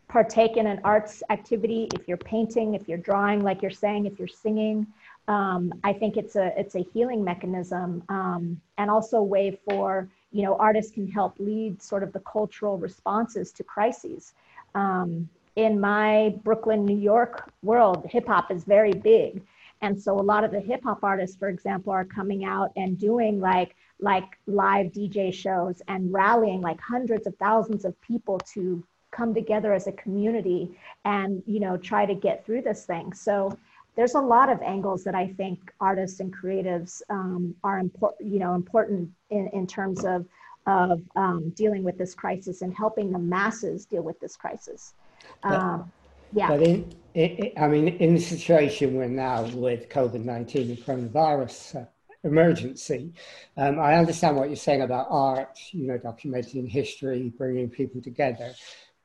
partake 0.07 0.55
in 0.55 0.65
an 0.65 0.79
arts 0.85 1.21
activity, 1.29 1.89
if 1.93 2.07
you're 2.07 2.17
painting, 2.17 2.73
if 2.73 2.87
you're 2.87 2.97
drawing, 2.97 3.43
like 3.43 3.61
you're 3.61 3.69
saying, 3.69 4.05
if 4.05 4.17
you're 4.17 4.29
singing, 4.29 4.87
um, 5.27 5.73
I 5.83 5.91
think 5.91 6.15
it's 6.15 6.37
a 6.37 6.57
it's 6.57 6.75
a 6.75 6.79
healing 6.93 7.21
mechanism 7.21 8.01
um, 8.07 8.59
and 8.77 8.89
also 8.89 9.17
a 9.17 9.23
way 9.23 9.59
for 9.69 10.07
you 10.31 10.43
know 10.43 10.55
artists 10.55 10.93
can 10.93 11.07
help 11.07 11.35
lead 11.37 11.83
sort 11.83 12.01
of 12.01 12.13
the 12.13 12.21
cultural 12.21 12.77
responses 12.77 13.51
to 13.51 13.63
crises 13.63 14.33
um, 14.73 15.27
in 15.57 15.81
my 15.81 16.33
Brooklyn, 16.45 16.85
New 16.85 16.97
York 16.97 17.51
world, 17.61 18.07
hip 18.09 18.27
hop 18.27 18.51
is 18.51 18.63
very 18.63 18.93
big. 18.93 19.41
And 19.81 20.01
so 20.01 20.17
a 20.17 20.21
lot 20.21 20.43
of 20.45 20.51
the 20.51 20.59
hip 20.61 20.83
hop 20.83 21.03
artists, 21.03 21.35
for 21.35 21.49
example, 21.49 21.91
are 21.91 22.05
coming 22.05 22.45
out 22.45 22.71
and 22.77 22.97
doing 22.97 23.41
like 23.41 23.75
like 23.99 24.37
live 24.47 24.87
DJ 24.87 25.33
shows 25.33 25.81
and 25.87 26.11
rallying 26.13 26.61
like 26.61 26.79
hundreds 26.79 27.27
of 27.27 27.35
thousands 27.35 27.85
of 27.85 27.99
people 28.01 28.39
to 28.53 28.83
come 29.11 29.33
together 29.33 29.73
as 29.73 29.87
a 29.87 29.91
community 29.93 30.77
and 31.03 31.41
you 31.45 31.59
know 31.59 31.75
try 31.77 32.05
to 32.05 32.15
get 32.15 32.45
through 32.45 32.61
this 32.61 32.85
thing. 32.85 33.13
So 33.13 33.57
there's 33.95 34.15
a 34.15 34.21
lot 34.21 34.49
of 34.49 34.61
angles 34.61 35.03
that 35.03 35.15
I 35.15 35.27
think 35.27 35.73
artists 35.81 36.21
and 36.21 36.33
creatives 36.33 37.01
um, 37.09 37.53
are 37.63 37.79
important, 37.79 38.31
you 38.31 38.39
know, 38.39 38.55
important 38.55 39.09
in, 39.29 39.49
in 39.49 39.67
terms 39.67 40.05
of 40.05 40.25
of 40.67 41.01
um, 41.15 41.49
dealing 41.49 41.83
with 41.83 41.97
this 41.97 42.13
crisis 42.13 42.61
and 42.61 42.73
helping 42.75 43.11
the 43.11 43.19
masses 43.19 43.85
deal 43.85 44.03
with 44.03 44.19
this 44.19 44.35
crisis. 44.35 44.93
Um, 45.43 45.91
yeah. 46.31 46.47
But 46.47 46.61
in, 46.61 46.93
in, 47.15 47.51
I 47.57 47.67
mean, 47.67 47.87
in 47.87 48.13
the 48.13 48.19
situation 48.21 48.95
we're 48.95 49.07
now 49.07 49.43
with 49.43 49.89
COVID 49.89 50.23
19 50.23 50.69
and 50.69 50.77
coronavirus 50.77 51.81
uh, 51.81 51.85
emergency, 52.23 53.13
um, 53.57 53.79
I 53.79 53.95
understand 53.95 54.35
what 54.35 54.49
you're 54.49 54.55
saying 54.55 54.81
about 54.81 55.07
art, 55.09 55.57
you 55.71 55.87
know, 55.87 55.97
documenting 55.97 56.67
history, 56.67 57.33
bringing 57.37 57.69
people 57.69 58.01
together. 58.01 58.53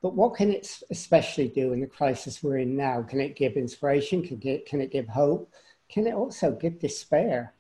But 0.03 0.15
what 0.15 0.35
can 0.35 0.51
it 0.51 0.81
especially 0.91 1.49
do 1.49 1.73
in 1.73 1.81
the 1.81 1.87
crisis 1.87 2.43
we're 2.43 2.59
in 2.59 2.77
now? 2.77 3.03
Can 3.03 3.21
it 3.21 3.37
give 3.37 3.55
inspiration? 3.55 4.23
Can 4.23 4.41
it, 4.43 4.67
can 4.67 4.81
it 4.81 4.91
give 4.91 5.09
hope? 5.09 5.51
Can 5.89 6.07
it 6.07 6.15
also 6.15 6.53
give 6.53 6.79
despair? 6.79 7.55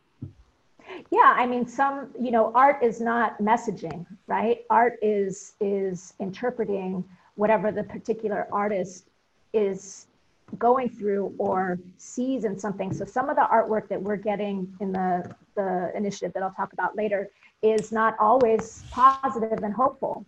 yeah 1.11 1.34
i 1.37 1.46
mean 1.46 1.66
some 1.66 2.11
you 2.20 2.30
know 2.30 2.52
art 2.54 2.82
is 2.82 3.00
not 3.00 3.38
messaging 3.38 4.06
right 4.26 4.64
art 4.70 4.99
is 5.02 5.54
is 5.61 6.14
interpreting 6.20 7.04
whatever 7.37 7.73
the 7.73 7.82
particular 7.82 8.46
artist 8.52 9.08
is 9.52 10.06
going 10.58 10.88
through 10.88 11.34
or 11.38 11.78
sees 11.96 12.44
in 12.44 12.58
something 12.58 12.92
so 12.92 13.04
some 13.04 13.28
of 13.28 13.37
the 13.37 13.46
artwork 13.50 13.88
that 13.88 14.00
we're 14.00 14.16
getting 14.16 14.73
in 14.80 14.92
the 14.92 15.34
the 15.54 15.90
initiative 15.94 16.32
that 16.32 16.42
i'll 16.42 16.52
talk 16.52 16.73
about 16.73 16.96
later 16.96 17.28
is 17.62 17.92
not 17.92 18.16
always 18.18 18.84
positive 18.90 19.62
and 19.62 19.75
hopeful 19.75 20.25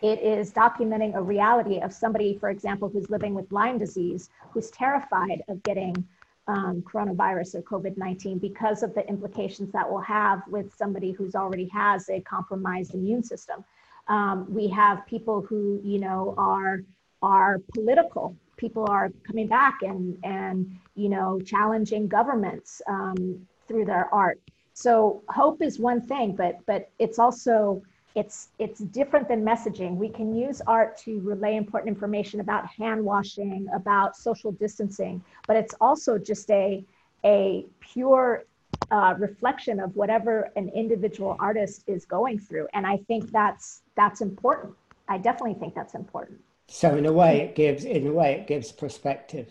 it 0.00 0.20
is 0.20 0.52
documenting 0.52 1.16
a 1.16 1.22
reality 1.22 1.80
of 1.80 1.92
somebody 1.92 2.36
for 2.38 2.50
example 2.50 2.88
who's 2.88 3.10
living 3.10 3.34
with 3.34 3.50
lyme 3.52 3.78
disease 3.78 4.30
who's 4.52 4.70
terrified 4.70 5.42
of 5.48 5.62
getting 5.62 6.06
um, 6.48 6.82
coronavirus 6.82 7.56
or 7.56 7.62
COVID 7.62 7.96
19 7.96 8.38
because 8.38 8.82
of 8.82 8.94
the 8.94 9.06
implications 9.06 9.70
that 9.72 9.88
will 9.88 10.00
have 10.00 10.42
with 10.48 10.74
somebody 10.74 11.12
who's 11.12 11.34
already 11.34 11.68
has 11.68 12.08
a 12.08 12.20
compromised 12.20 12.94
immune 12.94 13.22
system. 13.22 13.64
Um, 14.08 14.46
we 14.48 14.68
have 14.68 15.06
people 15.06 15.42
who, 15.42 15.80
you 15.84 16.00
know, 16.00 16.34
are 16.38 16.80
are 17.20 17.58
political. 17.74 18.34
People 18.56 18.86
are 18.88 19.10
coming 19.24 19.46
back 19.46 19.82
and 19.82 20.18
and 20.24 20.78
you 20.94 21.10
know 21.10 21.38
challenging 21.40 22.08
governments 22.08 22.80
um, 22.88 23.46
through 23.68 23.84
their 23.84 24.12
art. 24.12 24.40
So 24.78 25.24
hope 25.28 25.60
is 25.60 25.80
one 25.80 26.00
thing, 26.00 26.36
but 26.36 26.64
but 26.64 26.88
it's 27.00 27.18
also 27.18 27.82
it's 28.14 28.50
it's 28.60 28.78
different 28.78 29.26
than 29.26 29.44
messaging. 29.44 29.96
We 29.96 30.08
can 30.08 30.32
use 30.36 30.62
art 30.68 30.96
to 30.98 31.18
relay 31.18 31.56
important 31.56 31.88
information 31.88 32.38
about 32.38 32.64
hand 32.64 33.04
washing 33.04 33.66
about 33.74 34.16
social 34.16 34.52
distancing 34.52 35.20
but 35.48 35.56
it's 35.56 35.74
also 35.80 36.16
just 36.16 36.48
a 36.52 36.84
a 37.24 37.66
pure 37.80 38.44
uh, 38.92 39.14
reflection 39.18 39.80
of 39.80 39.96
whatever 39.96 40.52
an 40.54 40.68
individual 40.68 41.36
artist 41.40 41.82
is 41.88 42.04
going 42.04 42.38
through. 42.38 42.68
And 42.72 42.86
i 42.86 42.98
think 43.08 43.32
that's 43.32 43.82
that's 43.96 44.20
important. 44.20 44.74
I 45.08 45.18
definitely 45.18 45.54
think 45.54 45.74
that's 45.74 45.96
important. 45.96 46.38
So 46.68 46.94
in 46.94 47.04
a 47.04 47.12
way 47.12 47.40
it 47.40 47.56
gives 47.56 47.84
in 47.84 48.06
a 48.06 48.12
way 48.12 48.34
it 48.34 48.46
gives 48.46 48.70
perspective. 48.70 49.48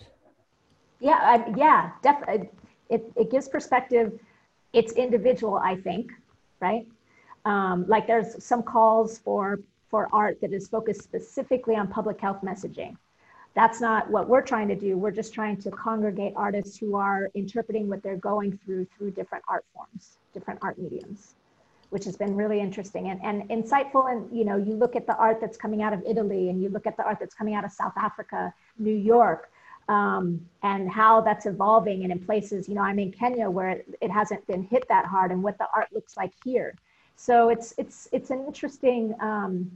Yeah 1.02 1.20
I, 1.22 1.54
yeah 1.58 1.92
definitely 2.02 2.50
it, 2.90 3.12
it 3.18 3.30
gives 3.30 3.50
perspective 3.50 4.18
it's 4.74 4.92
individual 4.94 5.56
i 5.58 5.76
think 5.76 6.12
right 6.60 6.88
um, 7.48 7.86
like 7.88 8.08
there's 8.08 8.44
some 8.44 8.62
calls 8.62 9.20
for, 9.20 9.62
for 9.90 10.10
art 10.12 10.42
that 10.42 10.52
is 10.52 10.68
focused 10.68 11.02
specifically 11.02 11.78
on 11.78 11.88
public 11.88 12.20
health 12.20 12.40
messaging. 12.44 12.98
That's 13.56 13.80
not 13.80 14.12
what 14.12 14.28
we're 14.28 14.42
trying 14.42 14.68
to 14.68 14.76
do. 14.76 14.98
We're 14.98 15.12
just 15.12 15.34
trying 15.34 15.56
to 15.62 15.72
congregate 15.72 16.34
artists 16.36 16.78
who 16.78 16.98
are 16.98 17.30
interpreting 17.36 17.88
what 17.88 18.04
they're 18.04 18.18
going 18.18 18.60
through 18.66 18.86
through 18.98 19.12
different 19.12 19.46
art 19.48 19.64
forms, 19.74 20.18
different 20.34 20.60
art 20.62 20.78
mediums, 20.78 21.36
which 21.90 22.04
has 22.04 22.18
been 22.18 22.36
really 22.36 22.60
interesting 22.60 23.10
and, 23.10 23.22
and 23.24 23.50
insightful. 23.50 24.12
And 24.12 24.30
you 24.38 24.44
know, 24.44 24.58
you 24.58 24.74
look 24.76 24.98
at 24.98 25.08
the 25.08 25.16
art 25.16 25.40
that's 25.40 25.58
coming 25.58 25.82
out 25.82 25.94
of 25.94 26.04
Italy 26.06 26.50
and 26.50 26.62
you 26.62 26.68
look 26.68 26.86
at 26.86 26.98
the 26.98 27.04
art 27.04 27.18
that's 27.20 27.34
coming 27.34 27.56
out 27.56 27.64
of 27.64 27.72
South 27.72 27.94
Africa, 27.96 28.54
New 28.78 28.94
York, 28.94 29.50
um, 29.88 30.46
and 30.64 30.90
how 30.92 31.22
that's 31.22 31.46
evolving. 31.46 32.04
And 32.04 32.12
in 32.12 32.20
places, 32.20 32.68
you 32.68 32.76
know, 32.76 32.82
I'm 32.82 33.00
in 33.00 33.12
Kenya 33.12 33.50
where 33.50 33.70
it, 33.70 33.98
it 34.02 34.12
hasn't 34.12 34.46
been 34.48 34.64
hit 34.64 34.88
that 34.90 35.06
hard 35.06 35.32
and 35.32 35.42
what 35.42 35.58
the 35.58 35.68
art 35.76 35.88
looks 35.94 36.18
like 36.18 36.32
here. 36.44 36.76
So 37.16 37.50
it's 37.50 37.74
it's 37.78 38.08
it's 38.12 38.30
an 38.30 38.44
interesting 38.46 39.16
um, 39.22 39.72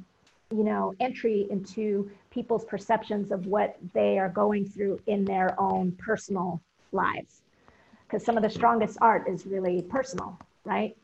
you 0.51 0.63
know 0.63 0.93
entry 0.99 1.47
into 1.49 2.11
people's 2.29 2.65
perceptions 2.65 3.31
of 3.31 3.47
what 3.47 3.77
they 3.93 4.19
are 4.19 4.29
going 4.29 4.65
through 4.65 4.99
in 5.07 5.25
their 5.25 5.59
own 5.59 5.91
personal 5.93 6.61
lives. 6.91 7.41
Because 8.07 8.25
some 8.25 8.37
of 8.37 8.43
the 8.43 8.49
strongest 8.49 8.97
art 9.01 9.27
is 9.27 9.45
really 9.45 9.81
personal 9.83 10.37
right? 10.65 10.95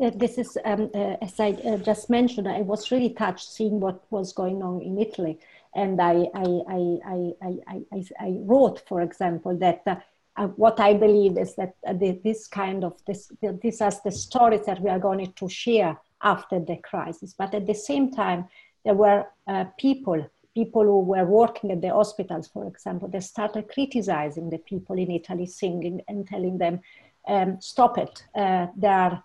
Uh, 0.00 0.10
this 0.14 0.38
is 0.38 0.56
um, 0.64 0.90
uh, 0.94 1.16
as 1.20 1.38
i 1.38 1.50
uh, 1.50 1.76
just 1.76 2.08
mentioned 2.08 2.48
i 2.48 2.62
was 2.62 2.90
really 2.90 3.10
touched 3.10 3.46
seeing 3.46 3.78
what 3.78 4.02
was 4.10 4.32
going 4.32 4.62
on 4.62 4.80
in 4.80 4.98
italy 4.98 5.38
and 5.74 6.00
i 6.00 6.26
i 6.34 6.48
i 6.68 6.98
i 7.06 7.54
i, 7.68 7.80
I, 7.92 8.04
I 8.20 8.36
wrote 8.40 8.82
for 8.88 9.00
example 9.00 9.56
that 9.58 9.82
uh, 9.86 9.96
uh, 10.36 10.46
what 10.48 10.80
I 10.80 10.94
believe 10.94 11.36
is 11.36 11.54
that 11.56 11.74
uh, 11.86 11.92
the, 11.92 12.18
this 12.24 12.46
kind 12.46 12.84
of 12.84 12.94
this, 13.06 13.30
the, 13.42 13.58
these 13.62 13.78
the 13.78 14.10
stories 14.10 14.64
that 14.66 14.80
we 14.80 14.88
are 14.88 14.98
going 14.98 15.30
to 15.30 15.48
share 15.48 15.98
after 16.22 16.58
the 16.58 16.76
crisis. 16.76 17.34
But 17.36 17.54
at 17.54 17.66
the 17.66 17.74
same 17.74 18.10
time, 18.10 18.48
there 18.84 18.94
were 18.94 19.26
uh, 19.46 19.64
people, 19.78 20.26
people 20.54 20.82
who 20.82 21.00
were 21.00 21.26
working 21.26 21.70
at 21.70 21.82
the 21.82 21.90
hospitals, 21.90 22.48
for 22.48 22.66
example, 22.66 23.08
they 23.08 23.20
started 23.20 23.68
criticizing 23.68 24.48
the 24.48 24.58
people 24.58 24.96
in 24.98 25.10
Italy, 25.10 25.46
singing 25.46 26.00
and 26.08 26.26
telling 26.26 26.58
them, 26.58 26.80
um, 27.28 27.60
"Stop 27.60 27.98
it! 27.98 28.24
Uh, 28.34 28.66
there 28.76 28.92
are." 28.92 29.24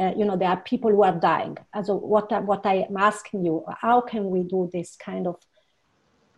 Uh, 0.00 0.12
you 0.16 0.24
know, 0.24 0.36
there 0.36 0.48
are 0.48 0.60
people 0.60 0.92
who 0.92 1.02
are 1.02 1.18
dying. 1.18 1.58
So 1.82 1.96
what, 1.96 2.30
what 2.44 2.64
I 2.64 2.86
am 2.88 2.96
asking 2.96 3.44
you, 3.44 3.64
how 3.80 4.00
can 4.00 4.30
we 4.30 4.44
do 4.44 4.70
this 4.72 4.94
kind 4.94 5.26
of 5.26 5.38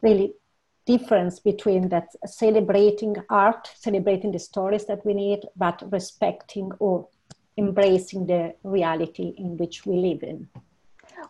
really 0.02 0.34
difference 0.86 1.38
between 1.38 1.88
that 1.90 2.08
celebrating 2.26 3.16
art, 3.28 3.70
celebrating 3.76 4.32
the 4.32 4.38
stories 4.38 4.86
that 4.86 5.04
we 5.04 5.14
need, 5.14 5.40
but 5.56 5.82
respecting 5.92 6.72
or 6.78 7.06
embracing 7.58 8.26
the 8.26 8.54
reality 8.64 9.34
in 9.36 9.56
which 9.56 9.84
we 9.86 9.94
live 9.96 10.22
in. 10.22 10.48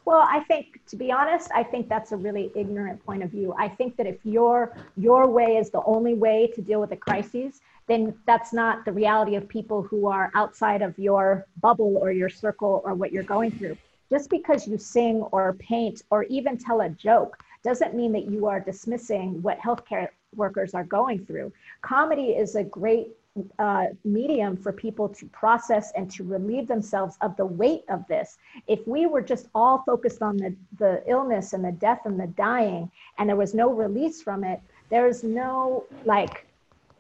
Well, 0.04 0.24
I 0.36 0.40
think, 0.40 0.80
to 0.90 0.96
be 0.96 1.10
honest, 1.10 1.50
I 1.54 1.62
think 1.62 1.88
that's 1.88 2.12
a 2.12 2.16
really 2.16 2.50
ignorant 2.54 3.04
point 3.04 3.22
of 3.22 3.30
view. 3.30 3.54
I 3.58 3.68
think 3.68 3.96
that 3.96 4.06
if 4.06 4.18
your 4.24 4.72
your 4.96 5.28
way 5.28 5.56
is 5.56 5.70
the 5.70 5.82
only 5.84 6.14
way 6.14 6.50
to 6.54 6.62
deal 6.62 6.80
with 6.80 6.92
a 6.92 6.96
crisis, 6.96 7.60
then 7.88 8.14
that's 8.26 8.52
not 8.52 8.84
the 8.84 8.92
reality 8.92 9.34
of 9.34 9.48
people 9.48 9.82
who 9.82 10.06
are 10.06 10.30
outside 10.34 10.80
of 10.80 10.96
your 10.98 11.46
bubble 11.60 11.96
or 11.96 12.12
your 12.12 12.28
circle 12.28 12.82
or 12.84 12.94
what 12.94 13.12
you're 13.12 13.30
going 13.36 13.50
through. 13.50 13.76
Just 14.10 14.30
because 14.30 14.66
you 14.66 14.78
sing 14.78 15.22
or 15.32 15.54
paint 15.54 16.02
or 16.10 16.24
even 16.24 16.56
tell 16.56 16.80
a 16.82 16.88
joke 16.88 17.42
doesn't 17.62 17.94
mean 17.94 18.12
that 18.12 18.30
you 18.30 18.46
are 18.46 18.60
dismissing 18.60 19.42
what 19.42 19.58
healthcare 19.58 20.08
workers 20.34 20.74
are 20.74 20.84
going 20.84 21.24
through. 21.24 21.52
Comedy 21.82 22.30
is 22.30 22.54
a 22.54 22.64
great 22.64 23.08
uh, 23.58 23.86
medium 24.04 24.56
for 24.56 24.72
people 24.72 25.08
to 25.08 25.26
process 25.26 25.92
and 25.94 26.10
to 26.10 26.24
relieve 26.24 26.66
themselves 26.66 27.16
of 27.20 27.36
the 27.36 27.46
weight 27.46 27.84
of 27.88 28.06
this. 28.08 28.38
If 28.66 28.86
we 28.86 29.06
were 29.06 29.22
just 29.22 29.46
all 29.54 29.82
focused 29.86 30.20
on 30.20 30.36
the, 30.36 30.54
the 30.78 31.02
illness 31.06 31.52
and 31.52 31.64
the 31.64 31.72
death 31.72 32.00
and 32.06 32.18
the 32.18 32.26
dying, 32.28 32.90
and 33.18 33.28
there 33.28 33.36
was 33.36 33.54
no 33.54 33.70
release 33.72 34.20
from 34.20 34.42
it, 34.44 34.60
there's 34.88 35.22
no 35.22 35.84
like 36.04 36.46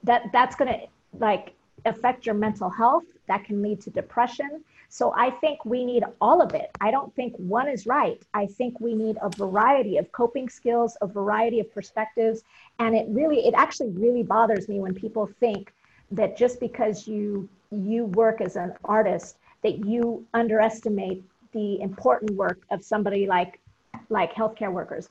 that 0.04 0.30
that's 0.32 0.54
to 0.56 0.80
like 1.18 1.52
affect 1.84 2.26
your 2.26 2.34
mental 2.34 2.70
health. 2.70 3.04
That 3.26 3.44
can 3.44 3.62
lead 3.62 3.80
to 3.82 3.90
depression. 3.90 4.62
So 4.92 5.14
I 5.16 5.30
think 5.30 5.64
we 5.64 5.84
need 5.84 6.02
all 6.20 6.42
of 6.42 6.52
it. 6.52 6.68
I 6.80 6.90
don't 6.90 7.14
think 7.14 7.34
one 7.36 7.68
is 7.68 7.86
right. 7.86 8.20
I 8.34 8.46
think 8.46 8.80
we 8.80 8.92
need 8.92 9.18
a 9.22 9.30
variety 9.30 9.98
of 9.98 10.10
coping 10.10 10.48
skills, 10.48 10.96
a 11.00 11.06
variety 11.06 11.60
of 11.60 11.72
perspectives. 11.72 12.42
And 12.80 12.96
it 12.96 13.06
really, 13.08 13.46
it 13.46 13.54
actually 13.56 13.90
really 13.90 14.24
bothers 14.24 14.68
me 14.68 14.80
when 14.80 14.92
people 14.92 15.30
think 15.38 15.72
that 16.10 16.36
just 16.36 16.58
because 16.60 17.06
you 17.06 17.48
you 17.70 18.06
work 18.06 18.40
as 18.40 18.56
an 18.56 18.74
artist 18.84 19.36
that 19.62 19.84
you 19.86 20.26
underestimate 20.34 21.22
the 21.52 21.80
important 21.80 22.32
work 22.32 22.62
of 22.72 22.84
somebody 22.84 23.28
like 23.28 23.60
like 24.08 24.34
healthcare 24.34 24.72
workers 24.72 25.08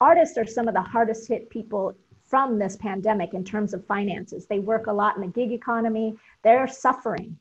artists 0.00 0.38
are 0.38 0.46
some 0.46 0.68
of 0.68 0.74
the 0.74 0.80
hardest 0.80 1.26
hit 1.26 1.50
people 1.50 1.92
from 2.24 2.60
this 2.60 2.76
pandemic 2.76 3.34
in 3.34 3.42
terms 3.42 3.74
of 3.74 3.84
finances 3.86 4.46
they 4.46 4.60
work 4.60 4.86
a 4.86 4.92
lot 4.92 5.16
in 5.16 5.22
the 5.22 5.28
gig 5.28 5.50
economy 5.50 6.16
they're 6.42 6.68
suffering 6.68 7.36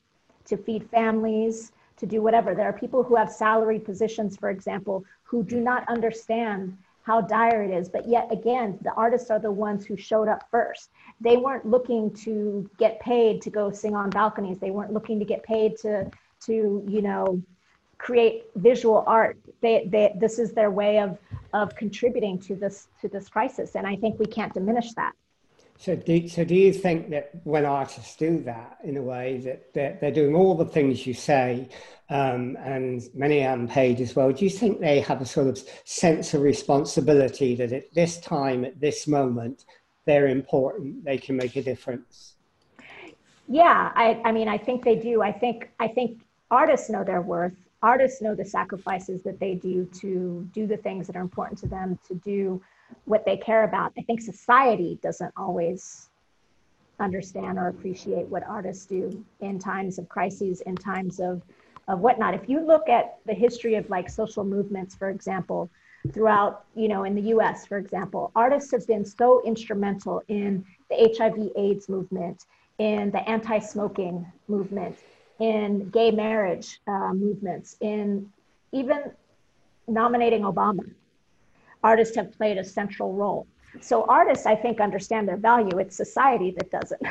to 0.49 0.57
feed 0.57 0.89
families 0.89 1.71
to 1.97 2.05
do 2.05 2.21
whatever 2.21 2.53
there 2.55 2.67
are 2.67 2.73
people 2.73 3.03
who 3.03 3.15
have 3.15 3.31
salary 3.31 3.79
positions 3.79 4.37
for 4.37 4.49
example 4.49 5.03
who 5.23 5.43
do 5.43 5.59
not 5.59 5.87
understand 5.87 6.77
how 7.09 7.21
dire 7.21 7.63
it 7.63 7.71
is. 7.71 7.89
But 7.89 8.07
yet 8.07 8.27
again, 8.31 8.77
the 8.83 8.93
artists 8.93 9.31
are 9.31 9.39
the 9.39 9.51
ones 9.51 9.83
who 9.83 9.97
showed 9.97 10.27
up 10.27 10.47
first. 10.51 10.91
They 11.19 11.37
weren't 11.37 11.65
looking 11.65 12.13
to 12.25 12.69
get 12.77 12.99
paid 12.99 13.41
to 13.41 13.49
go 13.49 13.71
sing 13.71 13.95
on 13.95 14.11
balconies. 14.11 14.59
They 14.59 14.69
weren't 14.69 14.93
looking 14.93 15.17
to 15.17 15.25
get 15.25 15.41
paid 15.41 15.75
to 15.77 16.11
to 16.45 16.85
you 16.87 17.01
know 17.01 17.41
create 17.97 18.45
visual 18.55 19.03
art. 19.07 19.37
They, 19.61 19.87
they 19.87 20.13
this 20.19 20.37
is 20.37 20.53
their 20.53 20.69
way 20.69 20.99
of 20.99 21.17
of 21.51 21.75
contributing 21.75 22.37
to 22.41 22.55
this 22.55 22.87
to 23.01 23.07
this 23.07 23.27
crisis, 23.27 23.75
and 23.75 23.87
I 23.87 23.95
think 23.95 24.19
we 24.19 24.27
can't 24.27 24.53
diminish 24.53 24.93
that. 24.93 25.13
So 25.79 25.95
do, 25.95 26.27
so 26.27 26.43
do 26.43 26.55
you 26.55 26.73
think 26.73 27.09
that 27.11 27.31
when 27.45 27.63
artists 27.63 28.17
do 28.17 28.39
that 28.43 28.79
in 28.83 28.97
a 28.97 29.01
way 29.01 29.37
that 29.45 29.73
they're, 29.73 29.97
they're 30.01 30.11
doing 30.11 30.35
all 30.35 30.53
the 30.53 30.65
things 30.65 31.07
you 31.07 31.13
say 31.13 31.69
um, 32.09 32.57
and 32.59 33.01
many 33.13 33.45
are 33.45 33.53
unpaid 33.53 34.01
as 34.01 34.13
well, 34.13 34.29
do 34.33 34.43
you 34.43 34.51
think 34.51 34.81
they 34.81 34.99
have 34.99 35.21
a 35.21 35.25
sort 35.25 35.47
of 35.47 35.57
sense 35.85 36.33
of 36.33 36.41
responsibility 36.41 37.55
that 37.55 37.71
at 37.71 37.93
this 37.93 38.19
time, 38.19 38.65
at 38.65 38.77
this 38.81 39.07
moment, 39.07 39.63
they're 40.05 40.27
important, 40.27 41.05
they 41.05 41.17
can 41.17 41.37
make 41.37 41.55
a 41.55 41.63
difference? 41.63 42.35
Yeah, 43.47 43.93
I, 43.95 44.21
I 44.25 44.33
mean, 44.33 44.49
I 44.49 44.57
think 44.57 44.83
they 44.83 44.97
do. 44.97 45.21
I 45.21 45.31
think, 45.31 45.69
I 45.79 45.87
think 45.87 46.25
artists 46.51 46.89
know 46.89 47.05
their 47.05 47.21
worth. 47.21 47.55
Artists 47.81 48.21
know 48.21 48.35
the 48.35 48.43
sacrifices 48.43 49.23
that 49.23 49.39
they 49.39 49.55
do 49.55 49.85
to 50.01 50.45
do 50.53 50.67
the 50.67 50.75
things 50.75 51.07
that 51.07 51.15
are 51.15 51.21
important 51.21 51.57
to 51.59 51.67
them, 51.67 51.97
to 52.09 52.15
do 52.15 52.61
what 53.05 53.25
they 53.25 53.37
care 53.37 53.63
about. 53.63 53.93
I 53.97 54.01
think 54.01 54.21
society 54.21 54.99
doesn't 55.01 55.33
always 55.35 56.09
understand 56.99 57.57
or 57.57 57.67
appreciate 57.67 58.27
what 58.27 58.43
artists 58.43 58.85
do 58.85 59.23
in 59.41 59.59
times 59.59 59.97
of 59.97 60.09
crises, 60.09 60.61
in 60.61 60.75
times 60.75 61.19
of, 61.19 61.41
of 61.87 61.99
whatnot. 61.99 62.33
If 62.33 62.49
you 62.49 62.59
look 62.65 62.89
at 62.89 63.19
the 63.25 63.33
history 63.33 63.75
of 63.75 63.89
like 63.89 64.09
social 64.09 64.43
movements, 64.43 64.95
for 64.95 65.09
example, 65.09 65.69
throughout, 66.13 66.65
you 66.75 66.87
know, 66.87 67.03
in 67.03 67.15
the 67.15 67.33
US, 67.33 67.65
for 67.65 67.77
example, 67.77 68.31
artists 68.35 68.71
have 68.71 68.85
been 68.87 69.05
so 69.05 69.41
instrumental 69.45 70.21
in 70.27 70.65
the 70.89 71.15
HIV 71.17 71.51
AIDS 71.57 71.89
movement, 71.89 72.45
in 72.77 73.11
the 73.11 73.27
anti 73.29 73.59
smoking 73.59 74.25
movement, 74.47 74.97
in 75.39 75.89
gay 75.89 76.11
marriage 76.11 76.79
uh, 76.87 77.13
movements, 77.13 77.75
in 77.81 78.31
even 78.71 79.11
nominating 79.87 80.43
Obama 80.43 80.89
artists 81.83 82.15
have 82.15 82.31
played 82.31 82.57
a 82.57 82.63
central 82.63 83.13
role. 83.13 83.47
So 83.81 84.05
artists, 84.05 84.45
I 84.45 84.55
think, 84.55 84.79
understand 84.79 85.27
their 85.27 85.37
value. 85.37 85.77
It's 85.77 85.95
society 85.95 86.51
that 86.57 86.71
doesn't, 86.71 87.01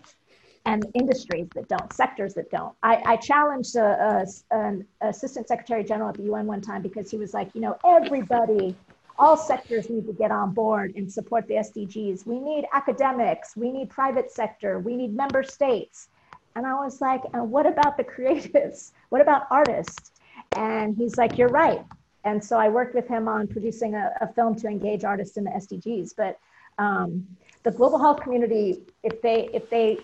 and 0.66 0.84
industries 0.94 1.48
that 1.54 1.68
don't, 1.68 1.92
sectors 1.92 2.34
that 2.34 2.50
don't. 2.50 2.74
I, 2.82 3.02
I 3.06 3.16
challenged 3.16 3.76
a, 3.76 4.26
a, 4.50 4.56
an 4.56 4.86
assistant 5.00 5.48
secretary 5.48 5.84
general 5.84 6.10
at 6.10 6.16
the 6.16 6.24
UN 6.24 6.46
one 6.46 6.60
time 6.60 6.82
because 6.82 7.10
he 7.10 7.16
was 7.16 7.32
like, 7.32 7.54
you 7.54 7.60
know, 7.60 7.76
everybody, 7.84 8.74
all 9.18 9.36
sectors 9.36 9.88
need 9.88 10.06
to 10.06 10.12
get 10.12 10.30
on 10.30 10.52
board 10.52 10.92
and 10.96 11.10
support 11.10 11.46
the 11.46 11.54
SDGs. 11.54 12.26
We 12.26 12.40
need 12.40 12.66
academics, 12.72 13.56
we 13.56 13.70
need 13.70 13.88
private 13.88 14.30
sector, 14.30 14.80
we 14.80 14.96
need 14.96 15.14
member 15.14 15.42
states. 15.42 16.08
And 16.54 16.66
I 16.66 16.74
was 16.74 17.00
like, 17.00 17.22
and 17.32 17.50
what 17.50 17.64
about 17.66 17.96
the 17.96 18.04
creatives? 18.04 18.92
What 19.08 19.20
about 19.20 19.46
artists? 19.50 20.10
And 20.56 20.96
he's 20.96 21.16
like, 21.16 21.38
you're 21.38 21.48
right 21.48 21.84
and 22.24 22.42
so 22.42 22.56
I 22.56 22.68
worked 22.68 22.94
with 22.94 23.08
him 23.08 23.28
on 23.28 23.48
producing 23.48 23.94
a, 23.94 24.12
a 24.20 24.28
film 24.28 24.54
to 24.56 24.68
engage 24.68 25.04
artists 25.04 25.36
in 25.36 25.44
the 25.44 25.50
SDGs. 25.50 26.14
But 26.16 26.38
um, 26.78 27.26
the 27.64 27.70
global 27.70 27.98
health 27.98 28.20
community, 28.20 28.82
if 29.02 29.20
they 29.22 29.48
if 29.52 29.68
they 29.70 29.98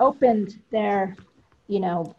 opened 0.00 0.60
their, 0.70 1.16
you 1.66 1.80
know, 1.80 2.14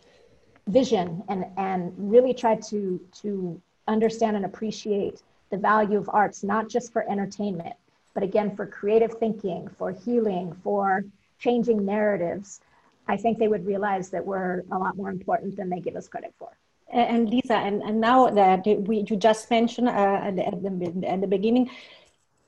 vision 0.67 1.23
and 1.30 1.45
and 1.58 1.93
really 1.97 2.34
tried 2.34 2.62
to 2.63 2.99
to 3.21 3.62
understand 3.88 4.36
and 4.36 4.45
appreciate 4.45 5.21
the 5.52 5.58
value 5.58 5.97
of 5.97 6.10
arts, 6.12 6.43
not 6.43 6.69
just 6.69 6.91
for 6.91 7.10
entertainment, 7.10 7.75
but 8.13 8.23
again 8.23 8.56
for 8.56 8.65
creative 8.65 9.13
thinking, 9.13 9.67
for 9.78 9.91
healing, 9.91 10.56
for 10.63 11.06
changing 11.39 11.86
narratives, 11.86 12.60
I 13.08 13.17
think 13.17 13.39
they 13.39 13.47
would 13.47 13.65
realize 13.65 14.10
that 14.10 14.25
we're 14.25 14.63
a 14.71 14.78
lot 14.78 14.97
more 14.97 15.10
important 15.10 15.56
than 15.56 15.69
they 15.69 15.80
give 15.80 15.95
us 15.95 16.08
credit 16.08 16.34
for 16.38 16.49
and 16.91 17.30
Lisa, 17.30 17.56
and, 17.56 17.82
and 17.84 17.99
now 17.99 18.30
that 18.30 18.65
we, 18.65 19.06
you 19.08 19.15
just 19.15 19.49
mentioned 19.49 19.89
uh, 19.89 20.21
at, 20.23 20.36
the, 20.36 20.47
at, 20.47 20.62
the, 20.62 21.08
at 21.08 21.21
the 21.21 21.28
beginning, 21.28 21.69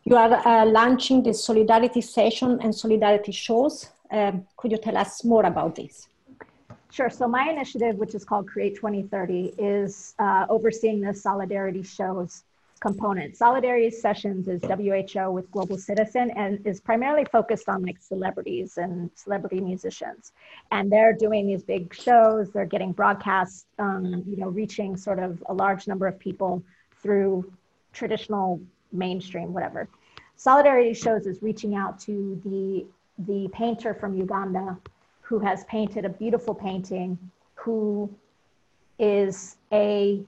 you 0.03 0.15
are 0.15 0.33
uh, 0.33 0.65
launching 0.65 1.21
the 1.21 1.33
solidarity 1.33 2.01
session 2.01 2.59
and 2.61 2.73
solidarity 2.73 3.31
shows. 3.31 3.89
Um, 4.09 4.45
could 4.57 4.71
you 4.71 4.77
tell 4.77 4.97
us 4.97 5.23
more 5.23 5.45
about 5.45 5.75
this? 5.75 6.07
Sure. 6.91 7.09
So 7.09 7.27
my 7.27 7.49
initiative, 7.49 7.95
which 7.95 8.15
is 8.15 8.25
called 8.25 8.47
Create 8.47 8.75
2030, 8.75 9.53
is 9.57 10.13
uh, 10.19 10.45
overseeing 10.49 11.01
the 11.01 11.13
solidarity 11.13 11.83
shows 11.83 12.43
component. 12.81 13.37
Solidarity 13.37 13.91
Sessions 13.91 14.47
is 14.47 14.59
WHO 14.63 15.31
with 15.31 15.49
Global 15.51 15.77
Citizen 15.77 16.31
and 16.31 16.59
is 16.65 16.81
primarily 16.81 17.25
focused 17.25 17.69
on 17.69 17.83
like 17.83 18.01
celebrities 18.01 18.77
and 18.77 19.09
celebrity 19.15 19.61
musicians. 19.61 20.33
And 20.71 20.91
they're 20.91 21.13
doing 21.13 21.47
these 21.47 21.63
big 21.63 21.93
shows, 21.93 22.51
they're 22.51 22.65
getting 22.65 22.91
broadcast, 22.91 23.67
um, 23.79 24.23
you 24.27 24.35
know, 24.35 24.49
reaching 24.49 24.97
sort 24.97 25.19
of 25.19 25.41
a 25.47 25.53
large 25.53 25.87
number 25.87 26.07
of 26.07 26.19
people 26.19 26.63
through 27.01 27.51
traditional 27.93 28.59
mainstream, 28.91 29.53
whatever. 29.53 29.87
Solidarity 30.35 30.93
Shows 30.93 31.27
is 31.27 31.41
reaching 31.41 31.75
out 31.75 31.99
to 32.01 32.41
the, 32.43 32.85
the 33.27 33.47
painter 33.53 33.93
from 33.93 34.17
Uganda 34.17 34.77
who 35.21 35.39
has 35.39 35.63
painted 35.65 36.03
a 36.03 36.09
beautiful 36.09 36.53
painting, 36.53 37.17
who 37.53 38.13
is 38.97 39.55
a 39.71 40.25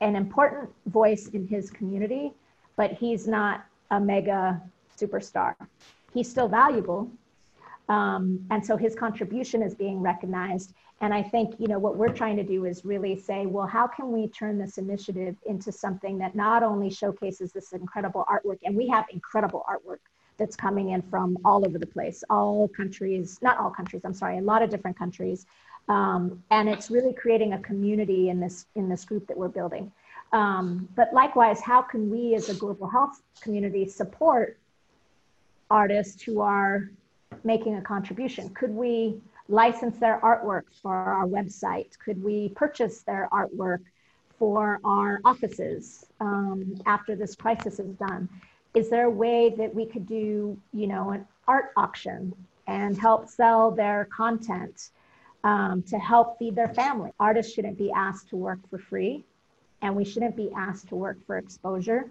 an 0.00 0.16
important 0.16 0.70
voice 0.86 1.28
in 1.28 1.46
his 1.46 1.70
community, 1.70 2.32
but 2.76 2.92
he's 2.92 3.26
not 3.26 3.64
a 3.90 4.00
mega 4.00 4.60
superstar. 4.98 5.54
He's 6.14 6.30
still 6.30 6.48
valuable. 6.48 7.10
Um, 7.88 8.44
and 8.50 8.64
so 8.64 8.76
his 8.76 8.94
contribution 8.94 9.62
is 9.62 9.74
being 9.74 10.00
recognized. 10.00 10.74
And 11.00 11.14
I 11.14 11.22
think, 11.22 11.54
you 11.58 11.68
know, 11.68 11.78
what 11.78 11.96
we're 11.96 12.12
trying 12.12 12.36
to 12.36 12.42
do 12.42 12.64
is 12.64 12.84
really 12.84 13.16
say, 13.16 13.46
well, 13.46 13.66
how 13.66 13.86
can 13.86 14.12
we 14.12 14.28
turn 14.28 14.58
this 14.58 14.78
initiative 14.78 15.36
into 15.46 15.70
something 15.72 16.18
that 16.18 16.34
not 16.34 16.62
only 16.62 16.90
showcases 16.90 17.52
this 17.52 17.72
incredible 17.72 18.24
artwork, 18.28 18.58
and 18.64 18.76
we 18.76 18.88
have 18.88 19.06
incredible 19.12 19.64
artwork 19.68 19.98
that's 20.38 20.56
coming 20.56 20.90
in 20.90 21.02
from 21.02 21.38
all 21.44 21.66
over 21.66 21.78
the 21.78 21.86
place, 21.86 22.22
all 22.30 22.68
countries, 22.68 23.38
not 23.42 23.58
all 23.58 23.70
countries, 23.70 24.02
I'm 24.04 24.14
sorry, 24.14 24.38
a 24.38 24.42
lot 24.42 24.62
of 24.62 24.70
different 24.70 24.98
countries, 24.98 25.46
um, 25.88 26.42
and 26.50 26.68
it's 26.68 26.90
really 26.90 27.12
creating 27.12 27.54
a 27.54 27.58
community 27.58 28.28
in 28.28 28.40
this 28.40 28.66
in 28.74 28.88
this 28.88 29.04
group 29.04 29.26
that 29.26 29.36
we're 29.36 29.48
building. 29.48 29.90
Um, 30.32 30.88
but 30.94 31.12
likewise, 31.12 31.60
how 31.60 31.80
can 31.80 32.10
we 32.10 32.34
as 32.34 32.48
a 32.48 32.54
global 32.54 32.88
health 32.88 33.22
community 33.40 33.88
support 33.88 34.58
artists 35.70 36.22
who 36.22 36.40
are 36.40 36.90
making 37.44 37.76
a 37.76 37.82
contribution? 37.82 38.50
Could 38.50 38.70
we 38.70 39.20
license 39.48 39.98
their 39.98 40.20
artwork 40.20 40.64
for 40.82 40.94
our 40.94 41.26
website? 41.26 41.98
Could 41.98 42.22
we 42.22 42.50
purchase 42.50 43.00
their 43.02 43.28
artwork 43.32 43.80
for 44.38 44.80
our 44.84 45.20
offices 45.24 46.06
um, 46.20 46.74
after 46.86 47.16
this 47.16 47.34
crisis 47.34 47.78
is 47.78 47.94
done? 47.96 48.28
Is 48.74 48.90
there 48.90 49.06
a 49.06 49.10
way 49.10 49.54
that 49.56 49.74
we 49.74 49.86
could 49.86 50.06
do, 50.06 50.56
you 50.72 50.86
know, 50.86 51.10
an 51.10 51.26
art 51.46 51.72
auction 51.76 52.34
and 52.66 52.98
help 52.98 53.28
sell 53.28 53.70
their 53.70 54.08
content? 54.14 54.90
Um, 55.48 55.82
to 55.84 55.98
help 55.98 56.38
feed 56.38 56.54
their 56.54 56.68
family. 56.68 57.10
Artists 57.18 57.54
shouldn't 57.54 57.78
be 57.78 57.90
asked 57.90 58.28
to 58.28 58.36
work 58.36 58.58
for 58.68 58.78
free, 58.78 59.24
and 59.80 59.96
we 59.96 60.04
shouldn't 60.04 60.36
be 60.36 60.50
asked 60.54 60.88
to 60.88 60.94
work 60.94 61.16
for 61.26 61.38
exposure. 61.38 62.10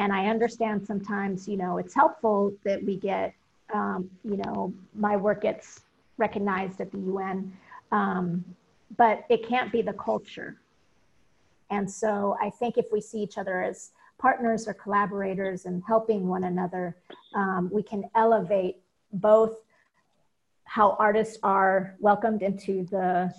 And 0.00 0.12
I 0.12 0.26
understand 0.26 0.84
sometimes, 0.84 1.46
you 1.46 1.56
know, 1.56 1.78
it's 1.78 1.94
helpful 1.94 2.52
that 2.64 2.82
we 2.82 2.96
get, 2.96 3.34
um, 3.72 4.10
you 4.24 4.38
know, 4.38 4.74
my 4.94 5.16
work 5.16 5.42
gets 5.42 5.82
recognized 6.16 6.80
at 6.80 6.90
the 6.90 6.98
UN, 6.98 7.56
um, 7.92 8.44
but 8.96 9.24
it 9.28 9.46
can't 9.46 9.70
be 9.70 9.80
the 9.80 9.92
culture. 9.92 10.56
And 11.70 11.88
so 11.88 12.36
I 12.42 12.50
think 12.50 12.78
if 12.78 12.86
we 12.90 13.00
see 13.00 13.20
each 13.20 13.38
other 13.38 13.62
as 13.62 13.92
partners 14.18 14.66
or 14.66 14.74
collaborators 14.74 15.66
and 15.66 15.84
helping 15.86 16.26
one 16.26 16.44
another, 16.44 16.96
um, 17.32 17.70
we 17.72 17.84
can 17.84 18.02
elevate 18.16 18.78
both 19.12 19.54
how 20.66 20.96
artists 20.98 21.38
are 21.42 21.96
welcomed 22.00 22.42
into 22.42 22.84
the, 22.90 23.32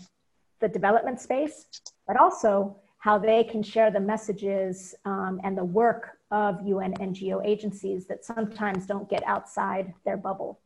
the 0.59 0.67
development 0.67 1.21
space, 1.21 1.65
but 2.07 2.17
also 2.17 2.75
how 2.97 3.17
they 3.17 3.43
can 3.43 3.61
share 3.61 3.91
the 3.91 3.99
messages 3.99 4.95
um, 5.05 5.39
and 5.43 5.57
the 5.57 5.63
work 5.63 6.17
of 6.31 6.65
UN 6.65 6.93
NGO 6.95 7.45
agencies 7.45 8.07
that 8.07 8.25
sometimes 8.25 8.85
don't 8.85 9.09
get 9.09 9.23
outside 9.25 9.93
their 10.03 10.17
bubble. 10.17 10.59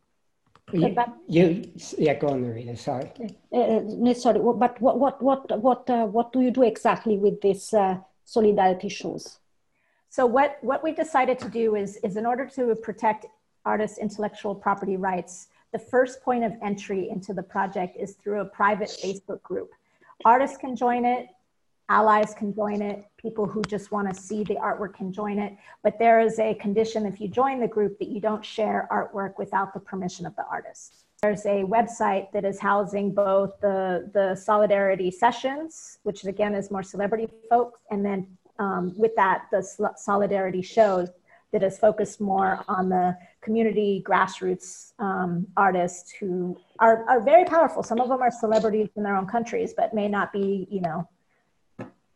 You, 0.71 0.95
you, 1.27 1.71
yeah, 1.97 2.13
go 2.13 2.27
on, 2.29 2.41
Marina. 2.41 2.77
Sorry. 2.77 3.11
Uh, 3.51 3.57
uh 3.57 4.13
sorry, 4.13 4.39
but 4.39 4.79
what 4.81 4.97
what 4.97 5.21
what 5.21 5.61
what 5.61 5.89
uh, 5.89 6.05
what 6.05 6.31
do 6.31 6.39
you 6.39 6.51
do 6.51 6.63
exactly 6.63 7.17
with 7.17 7.41
these 7.41 7.73
uh, 7.73 7.97
solidarity 8.23 8.87
shows? 8.87 9.39
So 10.09 10.25
what 10.25 10.57
what 10.61 10.81
we 10.83 10.93
decided 10.93 11.39
to 11.39 11.49
do 11.49 11.75
is 11.75 11.97
is 11.97 12.15
in 12.15 12.25
order 12.25 12.45
to 12.55 12.75
protect 12.75 13.25
artists' 13.65 13.97
intellectual 13.97 14.55
property 14.55 14.97
rights, 14.97 15.47
the 15.71 15.79
first 15.79 16.21
point 16.21 16.43
of 16.43 16.53
entry 16.61 17.09
into 17.09 17.33
the 17.33 17.43
project 17.43 17.97
is 17.97 18.13
through 18.13 18.41
a 18.41 18.45
private 18.45 18.89
Facebook 18.89 19.41
group. 19.43 19.71
Artists 20.25 20.57
can 20.57 20.75
join 20.75 21.05
it, 21.05 21.27
allies 21.89 22.33
can 22.33 22.53
join 22.53 22.81
it, 22.81 23.05
people 23.17 23.45
who 23.45 23.61
just 23.63 23.91
want 23.91 24.13
to 24.13 24.19
see 24.19 24.43
the 24.43 24.55
artwork 24.55 24.93
can 24.93 25.11
join 25.11 25.39
it. 25.39 25.55
But 25.83 25.97
there 25.97 26.19
is 26.19 26.39
a 26.39 26.53
condition 26.55 27.05
if 27.05 27.19
you 27.19 27.27
join 27.27 27.59
the 27.59 27.67
group 27.67 27.97
that 27.99 28.09
you 28.09 28.19
don't 28.19 28.43
share 28.43 28.87
artwork 28.91 29.37
without 29.37 29.73
the 29.73 29.79
permission 29.79 30.25
of 30.25 30.35
the 30.35 30.45
artist. 30.45 31.05
There's 31.21 31.45
a 31.45 31.63
website 31.63 32.31
that 32.31 32.45
is 32.45 32.59
housing 32.59 33.13
both 33.13 33.59
the, 33.61 34.09
the 34.13 34.35
solidarity 34.35 35.11
sessions, 35.11 35.99
which 36.03 36.25
again 36.25 36.55
is 36.55 36.71
more 36.71 36.83
celebrity 36.83 37.27
folks, 37.49 37.81
and 37.91 38.03
then 38.03 38.27
um, 38.57 38.93
with 38.97 39.15
that, 39.15 39.45
the 39.51 39.61
solidarity 39.97 40.61
shows 40.61 41.09
that 41.51 41.63
is 41.63 41.77
focused 41.77 42.21
more 42.21 42.63
on 42.67 42.89
the 42.89 43.17
community 43.41 44.03
grassroots 44.07 44.93
um, 44.99 45.47
artists 45.57 46.11
who 46.11 46.57
are, 46.79 47.05
are 47.09 47.19
very 47.19 47.45
powerful. 47.45 47.83
Some 47.83 47.99
of 47.99 48.07
them 48.07 48.21
are 48.21 48.31
celebrities 48.31 48.89
in 48.95 49.03
their 49.03 49.15
own 49.15 49.27
countries, 49.27 49.73
but 49.75 49.93
may 49.93 50.07
not 50.07 50.31
be, 50.31 50.67
you 50.69 50.81
know, 50.81 51.07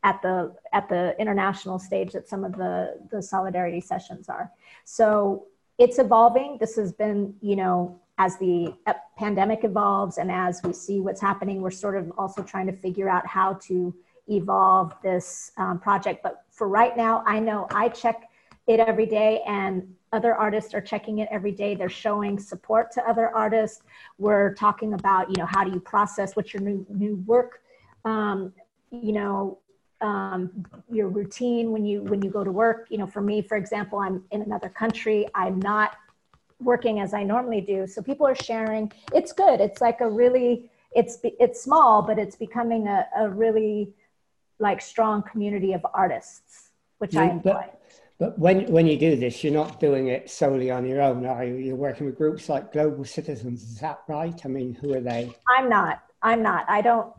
at 0.03 0.21
the 0.21 0.55
at 0.71 0.87
the 0.87 1.19
international 1.19 1.79
stage 1.79 2.11
that 2.13 2.29
some 2.29 2.43
of 2.43 2.55
the 2.55 2.99
the 3.11 3.21
solidarity 3.21 3.81
sessions 3.81 4.29
are. 4.29 4.51
So 4.83 5.47
it's 5.79 5.97
evolving. 5.97 6.57
This 6.59 6.75
has 6.75 6.93
been, 6.93 7.33
you 7.41 7.55
know, 7.55 7.99
as 8.17 8.37
the 8.37 8.73
pandemic 9.17 9.63
evolves 9.63 10.19
and 10.19 10.31
as 10.31 10.61
we 10.63 10.73
see 10.73 11.01
what's 11.01 11.19
happening, 11.19 11.61
we're 11.61 11.71
sort 11.71 11.97
of 11.97 12.11
also 12.17 12.43
trying 12.43 12.67
to 12.67 12.71
figure 12.71 13.09
out 13.09 13.25
how 13.27 13.53
to 13.53 13.93
evolve 14.27 14.93
this 15.01 15.51
um, 15.57 15.79
project. 15.79 16.21
But 16.23 16.43
for 16.49 16.67
right 16.69 16.95
now, 16.95 17.23
I 17.25 17.39
know 17.39 17.67
I 17.71 17.89
check 17.89 18.29
it 18.67 18.79
every 18.79 19.05
day 19.05 19.41
and 19.45 19.94
other 20.15 20.33
artists 20.33 20.73
are 20.73 20.81
checking 20.81 21.19
it 21.19 21.27
every 21.31 21.51
day. 21.51 21.75
They're 21.75 21.89
showing 21.89 22.39
support 22.39 22.91
to 22.93 23.07
other 23.07 23.29
artists. 23.29 23.81
We're 24.17 24.53
talking 24.53 24.93
about 24.93 25.29
you 25.29 25.35
know 25.37 25.45
how 25.45 25.63
do 25.63 25.71
you 25.71 25.79
process 25.79 26.35
what's 26.35 26.53
your 26.53 26.63
new 26.63 26.85
new 26.89 27.15
work 27.27 27.61
um, 28.05 28.53
you 28.91 29.13
know 29.13 29.59
um, 30.01 30.65
your 30.89 31.09
routine 31.09 31.71
when 31.71 31.85
you 31.85 32.01
when 32.03 32.21
you 32.21 32.29
go 32.29 32.43
to 32.43 32.51
work. 32.51 32.87
You 32.89 32.97
know 32.99 33.07
for 33.07 33.21
me 33.21 33.41
for 33.41 33.57
example 33.57 33.99
i'm 33.99 34.23
in 34.31 34.41
another 34.41 34.69
country. 34.69 35.27
I'm 35.35 35.59
not 35.59 35.97
working 36.61 37.01
as 37.01 37.13
i 37.13 37.23
normally 37.23 37.61
do. 37.61 37.85
So 37.85 38.01
people 38.01 38.25
are 38.25 38.35
sharing. 38.35 38.91
It's 39.13 39.33
good. 39.33 39.59
It's 39.59 39.81
like 39.81 39.99
a 40.01 40.09
really 40.09 40.69
it's 40.95 41.19
it's 41.23 41.61
small 41.61 42.01
but 42.01 42.17
it's 42.17 42.35
becoming 42.35 42.87
a, 42.87 43.05
a 43.17 43.29
really 43.29 43.93
like 44.59 44.81
strong 44.81 45.21
community 45.21 45.73
of 45.73 45.85
artists 45.93 46.69
which 46.99 47.13
yeah, 47.13 47.23
i 47.23 47.29
enjoy. 47.29 47.51
but, 47.51 47.81
but 48.17 48.37
when 48.39 48.65
when 48.71 48.87
you 48.87 48.97
do 48.97 49.15
this 49.15 49.43
you're 49.43 49.53
not 49.53 49.79
doing 49.79 50.07
it 50.07 50.29
solely 50.29 50.71
on 50.71 50.85
your 50.85 51.01
own 51.01 51.25
are 51.25 51.43
you? 51.43 51.55
You're 51.55 51.75
working 51.75 52.05
with 52.05 52.17
groups 52.17 52.49
like 52.49 52.71
global 52.71 53.05
citizens. 53.05 53.63
Is 53.63 53.79
that 53.79 53.99
right? 54.07 54.39
I 54.45 54.47
mean 54.47 54.73
who 54.73 54.93
are 54.93 55.01
they? 55.01 55.33
I'm 55.49 55.69
not. 55.69 56.03
I'm 56.21 56.41
not. 56.41 56.65
I 56.67 56.81
don't 56.81 57.13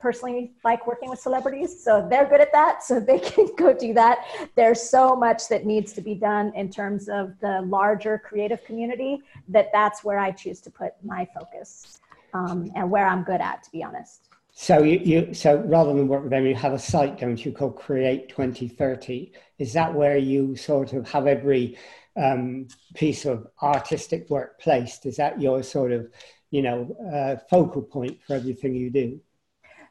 personally 0.00 0.52
like 0.64 0.86
working 0.86 1.10
with 1.10 1.20
celebrities, 1.20 1.84
so 1.84 2.06
they're 2.10 2.26
good 2.26 2.40
at 2.40 2.52
that, 2.52 2.82
so 2.82 2.98
they 3.10 3.18
can 3.18 3.48
go 3.56 3.72
do 3.72 3.92
that. 3.94 4.24
There's 4.56 4.82
so 4.82 5.14
much 5.14 5.48
that 5.48 5.66
needs 5.66 5.92
to 5.92 6.00
be 6.00 6.14
done 6.14 6.52
in 6.56 6.70
terms 6.70 7.08
of 7.08 7.38
the 7.40 7.62
larger 7.62 8.18
creative 8.18 8.64
community 8.64 9.22
that 9.48 9.68
that's 9.72 10.02
where 10.02 10.18
I 10.18 10.30
choose 10.30 10.60
to 10.62 10.70
put 10.70 10.92
my 11.04 11.28
focus 11.38 12.00
um, 12.34 12.70
and 12.74 12.90
where 12.90 13.06
I'm 13.06 13.22
good 13.22 13.40
at, 13.40 13.62
to 13.64 13.70
be 13.70 13.84
honest. 13.84 14.29
So 14.52 14.82
you, 14.82 14.98
you 14.98 15.34
so 15.34 15.62
rather 15.66 15.94
than 15.94 16.08
work 16.08 16.22
with 16.22 16.30
them, 16.30 16.46
you 16.46 16.54
have 16.54 16.72
a 16.72 16.78
site, 16.78 17.18
don't 17.18 17.44
you, 17.44 17.52
called 17.52 17.76
Create 17.76 18.28
2030. 18.28 19.32
Is 19.58 19.72
that 19.72 19.94
where 19.94 20.18
you 20.18 20.56
sort 20.56 20.92
of 20.92 21.08
have 21.08 21.26
every 21.26 21.78
um, 22.16 22.68
piece 22.94 23.24
of 23.24 23.46
artistic 23.62 24.28
work 24.28 24.60
placed? 24.60 25.06
Is 25.06 25.16
that 25.16 25.40
your 25.40 25.62
sort 25.62 25.92
of, 25.92 26.08
you 26.50 26.62
know, 26.62 26.96
uh, 27.14 27.36
focal 27.48 27.82
point 27.82 28.18
for 28.26 28.34
everything 28.34 28.74
you 28.74 28.90
do? 28.90 29.20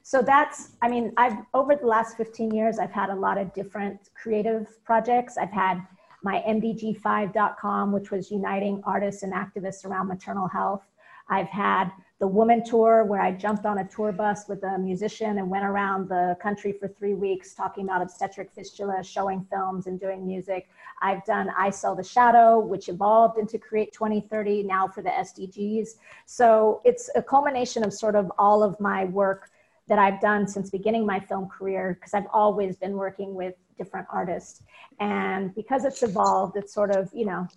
so 0.04 0.22
that's 0.22 0.72
i 0.82 0.90
mean 0.90 1.12
i've 1.18 1.38
over 1.54 1.76
the 1.76 1.86
last 1.86 2.18
15 2.18 2.52
years 2.52 2.80
i've 2.80 2.92
had 2.92 3.10
a 3.10 3.16
lot 3.16 3.38
of 3.38 3.54
different 3.54 4.10
creative 4.16 4.68
projects 4.84 5.38
i've 5.38 5.52
had 5.52 5.86
my 6.24 6.44
mdg5.com 6.48 7.92
which 7.92 8.12
was 8.12 8.32
uniting 8.32 8.82
artists 8.86 9.24
and 9.24 9.34
activists 9.34 9.86
around 9.86 10.08
maternal 10.08 10.48
health 10.48 10.84
i've 11.30 11.48
had 11.48 11.92
the 12.20 12.28
woman 12.28 12.64
tour 12.64 13.04
where 13.04 13.22
i 13.22 13.32
jumped 13.32 13.66
on 13.66 13.80
a 13.80 13.88
tour 13.88 14.12
bus 14.12 14.48
with 14.48 14.64
a 14.64 14.78
musician 14.78 15.38
and 15.38 15.50
went 15.50 15.66
around 15.66 16.08
the 16.10 16.38
country 16.42 16.72
for 16.72 16.88
three 16.88 17.14
weeks 17.14 17.54
talking 17.54 17.86
about 17.86 18.02
obstetric 18.02 18.52
fistula 18.52 19.04
showing 19.04 19.46
films 19.50 19.88
and 19.88 20.00
doing 20.00 20.26
music 20.26 20.68
i've 21.02 21.24
done 21.26 21.50
i 21.58 21.70
sell 21.70 21.96
the 21.96 22.04
shadow 22.04 22.60
which 22.60 22.90
evolved 22.90 23.38
into 23.38 23.58
create 23.58 23.92
2030 23.94 24.64
now 24.64 24.88
for 24.88 25.02
the 25.02 25.10
sdgs 25.10 25.90
so 26.26 26.82
it's 26.84 27.10
a 27.16 27.22
culmination 27.22 27.84
of 27.84 27.94
sort 27.94 28.16
of 28.16 28.32
all 28.38 28.64
of 28.64 28.80
my 28.80 29.06
work 29.06 29.50
that 29.90 30.00
I've 30.00 30.22
done 30.22 30.48
since 30.48 30.70
beginning 30.70 31.06
my 31.06 31.20
film 31.20 31.50
career 31.50 31.98
because 32.00 32.14
I've 32.14 32.28
always 32.32 32.78
been 32.78 32.94
working 32.94 33.34
with 33.34 33.56
different 33.78 34.08
artists. 34.14 34.62
And 35.00 35.54
because 35.56 35.84
it's 35.84 36.04
evolved, 36.04 36.56
it's 36.56 36.74
sort 36.74 36.92
of, 36.92 37.10
you 37.12 37.26
know, 37.26 37.48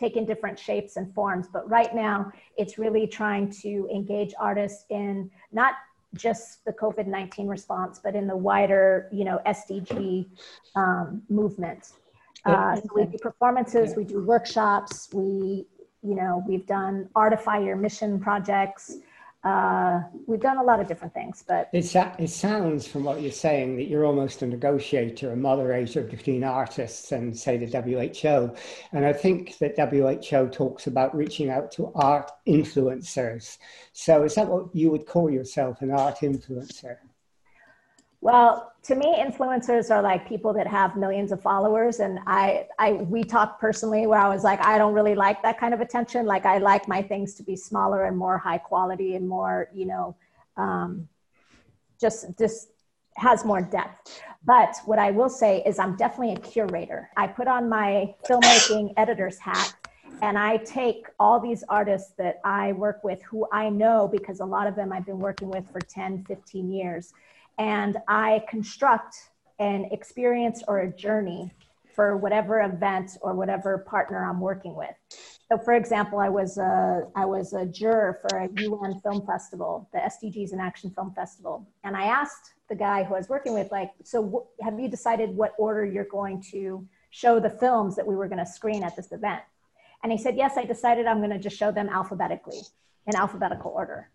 taken 0.00 0.24
different 0.24 0.58
shapes 0.58 0.96
and 0.96 1.14
forms. 1.14 1.46
But 1.52 1.68
right 1.68 1.94
now, 1.94 2.32
it's 2.56 2.78
really 2.78 3.06
trying 3.06 3.50
to 3.62 3.88
engage 3.94 4.32
artists 4.40 4.86
in 4.88 5.30
not 5.52 5.74
just 6.14 6.64
the 6.64 6.72
COVID 6.72 7.06
19 7.06 7.46
response, 7.46 8.00
but 8.02 8.16
in 8.16 8.26
the 8.26 8.36
wider, 8.36 9.08
you 9.12 9.24
know, 9.24 9.38
SDG 9.46 10.26
um, 10.74 11.22
movement. 11.28 11.92
Uh, 12.46 12.74
so 12.76 12.88
we 12.94 13.04
do 13.04 13.18
performances, 13.18 13.94
we 13.94 14.04
do 14.04 14.24
workshops, 14.24 15.10
we, 15.12 15.66
you 16.02 16.14
know, 16.14 16.42
we've 16.48 16.66
done 16.66 17.06
Artify 17.14 17.58
Your 17.58 17.76
Mission 17.76 18.18
projects 18.18 18.96
uh, 19.42 20.00
we've 20.26 20.40
done 20.40 20.58
a 20.58 20.62
lot 20.62 20.80
of 20.80 20.86
different 20.86 21.14
things, 21.14 21.42
but 21.48 21.70
it, 21.72 21.94
it 22.18 22.28
sounds 22.28 22.86
from 22.86 23.04
what 23.04 23.22
you're 23.22 23.32
saying 23.32 23.76
that 23.76 23.88
you're 23.88 24.04
almost 24.04 24.42
a 24.42 24.46
negotiator, 24.46 25.32
a 25.32 25.36
moderator 25.36 26.02
between 26.02 26.44
artists 26.44 27.12
and, 27.12 27.36
say, 27.36 27.56
the 27.56 27.66
WHO. 27.66 28.54
And 28.92 29.06
I 29.06 29.14
think 29.14 29.56
that 29.58 29.78
WHO 29.78 30.48
talks 30.48 30.86
about 30.86 31.16
reaching 31.16 31.48
out 31.48 31.72
to 31.72 31.90
art 31.94 32.30
influencers. 32.46 33.56
So, 33.92 34.24
is 34.24 34.34
that 34.34 34.48
what 34.48 34.74
you 34.74 34.90
would 34.90 35.06
call 35.06 35.30
yourself, 35.30 35.80
an 35.80 35.90
art 35.90 36.18
influencer? 36.18 36.98
Well, 38.22 38.72
to 38.82 38.94
me, 38.94 39.16
influencers 39.18 39.90
are 39.90 40.02
like 40.02 40.28
people 40.28 40.52
that 40.54 40.66
have 40.66 40.96
millions 40.96 41.32
of 41.32 41.40
followers, 41.40 42.00
and 42.00 42.18
I, 42.26 42.66
I, 42.78 42.92
we 42.92 43.24
talked 43.24 43.60
personally 43.60 44.06
where 44.06 44.18
I 44.18 44.28
was 44.28 44.44
like, 44.44 44.64
I 44.64 44.76
don't 44.76 44.92
really 44.92 45.14
like 45.14 45.42
that 45.42 45.58
kind 45.58 45.72
of 45.72 45.80
attention. 45.80 46.26
Like, 46.26 46.44
I 46.44 46.58
like 46.58 46.86
my 46.86 47.00
things 47.02 47.34
to 47.34 47.42
be 47.42 47.56
smaller 47.56 48.04
and 48.04 48.16
more 48.16 48.36
high 48.36 48.58
quality 48.58 49.16
and 49.16 49.26
more, 49.26 49.68
you 49.74 49.86
know, 49.86 50.16
um, 50.56 51.08
just 51.98 52.26
just 52.38 52.68
has 53.16 53.44
more 53.44 53.62
depth. 53.62 54.20
But 54.44 54.76
what 54.84 54.98
I 54.98 55.10
will 55.10 55.28
say 55.28 55.62
is, 55.66 55.78
I'm 55.78 55.96
definitely 55.96 56.34
a 56.34 56.40
curator. 56.40 57.10
I 57.16 57.26
put 57.26 57.48
on 57.48 57.68
my 57.68 58.14
filmmaking 58.28 58.94
editor's 58.96 59.38
hat 59.38 59.74
and 60.22 60.38
I 60.38 60.58
take 60.58 61.06
all 61.18 61.40
these 61.40 61.64
artists 61.68 62.12
that 62.18 62.40
I 62.44 62.72
work 62.72 63.02
with 63.04 63.22
who 63.22 63.46
I 63.52 63.70
know 63.70 64.08
because 64.10 64.40
a 64.40 64.44
lot 64.44 64.66
of 64.66 64.76
them 64.76 64.92
I've 64.92 65.06
been 65.06 65.18
working 65.18 65.48
with 65.48 65.70
for 65.70 65.80
10, 65.80 66.24
15 66.24 66.70
years 66.70 67.12
and 67.60 67.98
I 68.08 68.42
construct 68.48 69.16
an 69.58 69.84
experience 69.92 70.62
or 70.66 70.78
a 70.78 70.90
journey 70.90 71.52
for 71.94 72.16
whatever 72.16 72.62
event 72.62 73.18
or 73.20 73.34
whatever 73.34 73.76
partner 73.86 74.24
I'm 74.24 74.40
working 74.40 74.74
with. 74.74 74.94
So, 75.46 75.58
for 75.58 75.74
example, 75.74 76.20
I 76.20 76.30
was 76.30 76.56
a, 76.56 77.02
I 77.14 77.26
was 77.26 77.52
a 77.52 77.66
juror 77.66 78.18
for 78.22 78.38
a 78.38 78.48
UN 78.62 78.98
film 79.00 79.26
festival, 79.26 79.90
the 79.92 79.98
SDGs 79.98 80.54
in 80.54 80.60
Action 80.60 80.90
Film 80.90 81.12
Festival, 81.14 81.68
and 81.84 81.94
I 81.94 82.04
asked 82.04 82.54
the 82.70 82.76
guy 82.76 83.04
who 83.04 83.14
I 83.14 83.18
was 83.18 83.28
working 83.28 83.52
with, 83.52 83.70
like, 83.70 83.90
so 84.04 84.48
have 84.62 84.80
you 84.80 84.88
decided 84.88 85.28
what 85.36 85.52
order 85.58 85.84
you're 85.84 86.04
going 86.04 86.42
to 86.52 86.88
show 87.10 87.40
the 87.40 87.50
films 87.50 87.94
that 87.96 88.06
we 88.06 88.16
were 88.16 88.28
going 88.28 88.38
to 88.38 88.46
screen 88.46 88.82
at 88.82 88.96
this 88.96 89.12
event? 89.12 89.42
And 90.02 90.10
he 90.10 90.16
said, 90.16 90.34
Yes, 90.34 90.56
I 90.56 90.64
decided 90.64 91.04
I'm 91.04 91.18
going 91.18 91.30
to 91.30 91.38
just 91.38 91.58
show 91.58 91.72
them 91.72 91.90
alphabetically 91.90 92.60
in 93.06 93.16
alphabetical 93.16 93.72
order. 93.72 94.08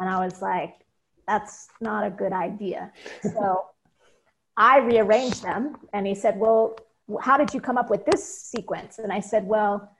And 0.00 0.08
I 0.08 0.24
was 0.24 0.42
like, 0.42 0.74
That's 1.28 1.68
not 1.80 2.06
a 2.06 2.10
good 2.10 2.32
idea. 2.32 2.90
So 3.22 3.66
I 4.56 4.78
rearranged 4.78 5.42
them. 5.42 5.76
And 5.92 6.06
he 6.06 6.14
said, 6.14 6.38
Well, 6.38 6.76
how 7.20 7.36
did 7.36 7.52
you 7.54 7.60
come 7.60 7.76
up 7.76 7.90
with 7.90 8.04
this 8.06 8.22
sequence? 8.42 8.98
And 8.98 9.12
I 9.12 9.20
said, 9.20 9.46
Well, 9.46 9.92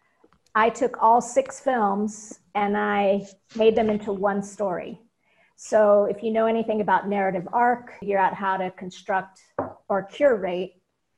I 0.54 0.70
took 0.70 0.96
all 1.02 1.20
six 1.20 1.60
films 1.60 2.40
and 2.54 2.76
I 2.76 3.26
made 3.54 3.76
them 3.76 3.90
into 3.90 4.12
one 4.12 4.42
story. 4.42 5.00
So 5.56 6.04
if 6.04 6.22
you 6.22 6.30
know 6.30 6.46
anything 6.46 6.80
about 6.80 7.08
narrative 7.08 7.46
arc, 7.52 7.98
figure 8.00 8.18
out 8.18 8.32
how 8.32 8.56
to 8.56 8.70
construct 8.70 9.40
or 9.88 10.04
curate 10.04 10.72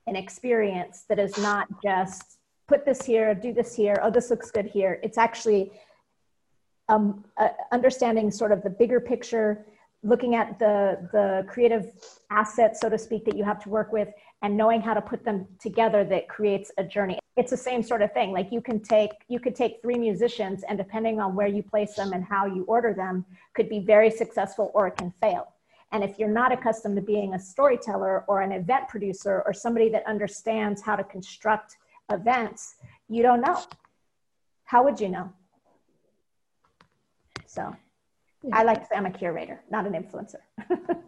an 0.06 0.16
experience 0.16 1.04
that 1.08 1.18
is 1.18 1.38
not 1.38 1.68
just 1.82 2.38
put 2.66 2.84
this 2.84 3.02
here, 3.02 3.34
do 3.34 3.52
this 3.52 3.74
here, 3.74 4.00
oh, 4.02 4.10
this 4.10 4.28
looks 4.30 4.50
good 4.50 4.66
here. 4.66 4.98
It's 5.02 5.18
actually 5.18 5.72
um, 6.88 7.24
uh, 7.36 7.48
understanding 7.70 8.30
sort 8.30 8.50
of 8.52 8.62
the 8.62 8.70
bigger 8.70 9.00
picture 9.00 9.66
looking 10.02 10.34
at 10.34 10.58
the 10.58 11.08
the 11.12 11.44
creative 11.48 11.92
assets 12.30 12.80
so 12.80 12.88
to 12.88 12.98
speak 12.98 13.24
that 13.24 13.36
you 13.36 13.44
have 13.44 13.62
to 13.62 13.68
work 13.68 13.92
with 13.92 14.08
and 14.42 14.56
knowing 14.56 14.80
how 14.80 14.94
to 14.94 15.02
put 15.02 15.24
them 15.24 15.46
together 15.60 16.04
that 16.04 16.28
creates 16.28 16.72
a 16.78 16.84
journey. 16.84 17.18
It's 17.36 17.50
the 17.50 17.56
same 17.56 17.82
sort 17.82 18.00
of 18.00 18.12
thing. 18.12 18.32
Like 18.32 18.50
you 18.50 18.60
can 18.60 18.80
take 18.80 19.10
you 19.28 19.38
could 19.38 19.54
take 19.54 19.82
three 19.82 19.98
musicians 19.98 20.64
and 20.68 20.78
depending 20.78 21.20
on 21.20 21.34
where 21.34 21.46
you 21.46 21.62
place 21.62 21.94
them 21.94 22.12
and 22.12 22.24
how 22.24 22.46
you 22.46 22.64
order 22.64 22.94
them 22.94 23.24
could 23.54 23.68
be 23.68 23.80
very 23.80 24.10
successful 24.10 24.70
or 24.74 24.86
it 24.86 24.96
can 24.96 25.12
fail. 25.20 25.52
And 25.92 26.04
if 26.04 26.18
you're 26.18 26.28
not 26.28 26.52
accustomed 26.52 26.96
to 26.96 27.02
being 27.02 27.34
a 27.34 27.38
storyteller 27.38 28.24
or 28.28 28.42
an 28.42 28.52
event 28.52 28.88
producer 28.88 29.42
or 29.44 29.52
somebody 29.52 29.88
that 29.90 30.06
understands 30.06 30.80
how 30.80 30.96
to 30.96 31.04
construct 31.04 31.76
events 32.10 32.76
you 33.08 33.22
don't 33.22 33.40
know. 33.40 33.60
How 34.64 34.84
would 34.84 35.00
you 35.00 35.08
know? 35.08 35.32
So 37.46 37.74
I 38.52 38.62
like 38.62 38.80
to 38.80 38.86
say 38.86 38.96
I'm 38.96 39.06
a 39.06 39.10
curator, 39.10 39.62
not 39.70 39.86
an 39.86 39.92
influencer. 39.92 40.40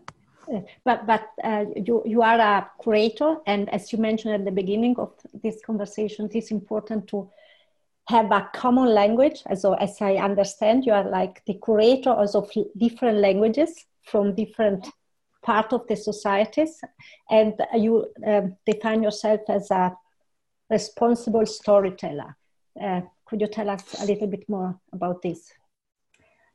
but 0.85 1.07
but 1.07 1.29
uh, 1.43 1.65
you 1.77 2.03
you 2.05 2.23
are 2.23 2.39
a 2.39 2.71
curator, 2.83 3.37
and 3.47 3.71
as 3.71 3.93
you 3.93 3.99
mentioned 3.99 4.35
at 4.35 4.45
the 4.45 4.51
beginning 4.51 4.97
of 4.99 5.13
this 5.43 5.61
conversation, 5.65 6.27
it 6.27 6.37
is 6.37 6.51
important 6.51 7.09
to 7.09 7.31
have 8.09 8.31
a 8.33 8.51
common 8.53 8.93
language. 8.93 9.43
So 9.55 9.75
as 9.75 10.01
I 10.01 10.17
understand, 10.17 10.85
you 10.85 10.93
are 10.93 11.09
like 11.09 11.43
the 11.47 11.55
curator 11.65 12.11
also 12.11 12.43
of 12.43 12.51
different 12.77 13.19
languages 13.19 13.87
from 14.03 14.35
different 14.35 14.89
part 15.43 15.73
of 15.73 15.87
the 15.87 15.97
societies, 15.97 16.81
and 17.31 17.55
you 17.75 18.07
um, 18.27 18.57
define 18.67 19.03
yourself 19.03 19.41
as 19.49 19.71
a 19.71 19.97
responsible 20.71 21.47
storyteller. 21.47 22.37
Uh, 22.81 23.03
could 23.27 23.41
you 23.41 23.47
tell 23.47 23.71
us 23.71 24.03
a 24.03 24.07
little 24.07 24.27
bit 24.27 24.49
more 24.49 24.79
about 24.93 25.23
this? 25.23 25.53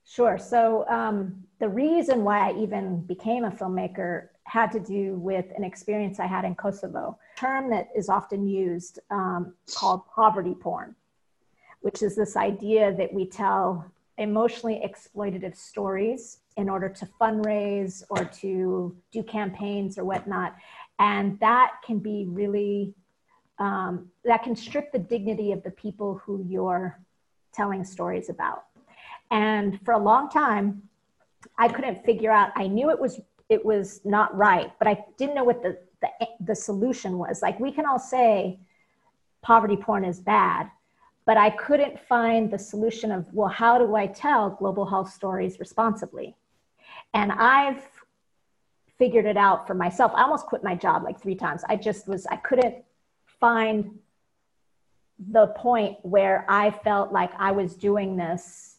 Sure. 0.10 0.38
So 0.38 0.88
um, 0.88 1.44
the 1.60 1.68
reason 1.68 2.24
why 2.24 2.50
I 2.50 2.58
even 2.58 3.02
became 3.02 3.44
a 3.44 3.52
filmmaker 3.52 4.30
had 4.46 4.72
to 4.72 4.80
do 4.80 5.16
with 5.16 5.46
an 5.58 5.66
experience 5.66 6.18
I 6.18 6.28
had 6.28 6.46
in 6.46 6.56
Kosovo. 6.56 7.20
A 7.36 7.40
term 7.40 7.70
that 7.72 7.90
is 7.94 8.08
often 8.08 8.48
used 8.48 9.00
um, 9.12 9.54
called 9.76 10.08
poverty 10.08 10.56
porn, 10.56 10.96
which 11.82 12.02
is 12.02 12.16
this 12.16 12.38
idea 12.38 12.96
that 12.96 13.14
we 13.14 13.28
tell 13.28 13.86
emotionally 14.18 14.82
exploitative 14.82 15.58
stories 15.58 16.38
in 16.56 16.70
order 16.70 16.88
to 16.88 17.06
fundraise 17.20 18.02
or 18.10 18.24
to 18.24 18.96
do 19.12 19.24
campaigns 19.24 19.98
or 19.98 20.06
whatnot. 20.06 20.56
And 21.00 21.38
that 21.42 21.74
can 21.86 22.00
be 22.00 22.28
really, 22.30 22.94
um, 23.60 24.10
that 24.24 24.42
can 24.42 24.56
strip 24.56 24.94
the 24.94 25.00
dignity 25.00 25.52
of 25.52 25.64
the 25.64 25.72
people 25.72 26.22
who 26.24 26.46
you're 26.48 26.98
telling 27.54 27.84
stories 27.84 28.30
about. 28.30 28.67
And 29.32 29.80
for 29.84 29.94
a 29.94 29.98
long 29.98 30.30
time, 30.30 30.84
I 31.58 31.68
couldn't 31.68 32.04
figure 32.06 32.32
out. 32.32 32.52
I 32.56 32.68
knew 32.68 32.90
it 32.90 33.00
was 33.00 33.20
it 33.50 33.64
was 33.64 34.02
not 34.04 34.36
right, 34.36 34.72
but 34.80 34.88
I 34.88 35.06
didn't 35.18 35.36
know 35.36 35.44
what 35.44 35.62
the 35.62 35.78
the, 36.02 36.10
the 36.42 36.56
solution 36.56 37.18
was. 37.18 37.42
Like 37.42 37.60
we 37.60 37.72
can 37.72 37.86
all 37.86 38.00
say 38.00 38.60
poverty 39.42 39.78
porn 39.78 40.04
is 40.04 40.20
bad, 40.20 40.70
but 41.26 41.38
I 41.38 41.50
couldn't 41.52 42.00
find 42.00 42.52
the 42.52 42.60
solution 42.60 43.12
of 43.12 43.32
well, 43.34 43.50
how 43.50 43.78
do 43.78 43.96
I 43.96 44.08
tell 44.08 44.52
global 44.52 44.86
health 44.86 45.12
stories 45.12 45.60
responsibly? 45.60 46.36
And 47.14 47.32
I've 47.32 47.84
figured 48.98 49.26
it 49.26 49.38
out 49.38 49.68
for 49.68 49.74
myself. 49.74 50.12
I 50.16 50.24
almost 50.24 50.48
quit 50.48 50.64
my 50.64 50.76
job 50.76 51.04
like 51.04 51.22
three 51.22 51.36
times. 51.36 51.64
I 51.68 51.76
just 51.76 52.08
was 52.08 52.26
I 52.28 52.38
couldn't 52.38 52.84
find 53.40 54.00
the 55.20 55.48
point 55.48 55.98
where 56.04 56.46
I 56.48 56.72
felt 56.72 57.12
like 57.12 57.32
I 57.38 57.52
was 57.52 57.76
doing 57.76 58.18
this 58.18 58.77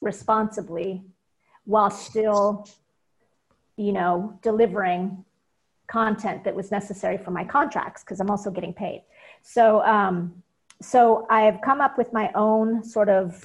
responsibly 0.00 1.02
while 1.64 1.90
still 1.90 2.68
you 3.76 3.92
know 3.92 4.38
delivering 4.42 5.24
content 5.86 6.44
that 6.44 6.54
was 6.54 6.70
necessary 6.70 7.16
for 7.16 7.30
my 7.30 7.44
contracts 7.44 8.02
because 8.02 8.20
i'm 8.20 8.30
also 8.30 8.50
getting 8.50 8.74
paid. 8.74 9.02
So 9.42 9.82
um, 9.82 10.42
so 10.80 11.26
i've 11.30 11.60
come 11.60 11.80
up 11.80 11.98
with 11.98 12.12
my 12.12 12.30
own 12.34 12.84
sort 12.84 13.08
of 13.08 13.44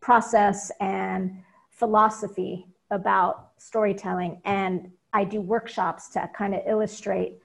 process 0.00 0.70
and 0.80 1.42
philosophy 1.70 2.66
about 2.90 3.50
storytelling 3.58 4.40
and 4.44 4.90
i 5.12 5.24
do 5.24 5.40
workshops 5.40 6.08
to 6.10 6.30
kind 6.34 6.54
of 6.54 6.62
illustrate 6.66 7.38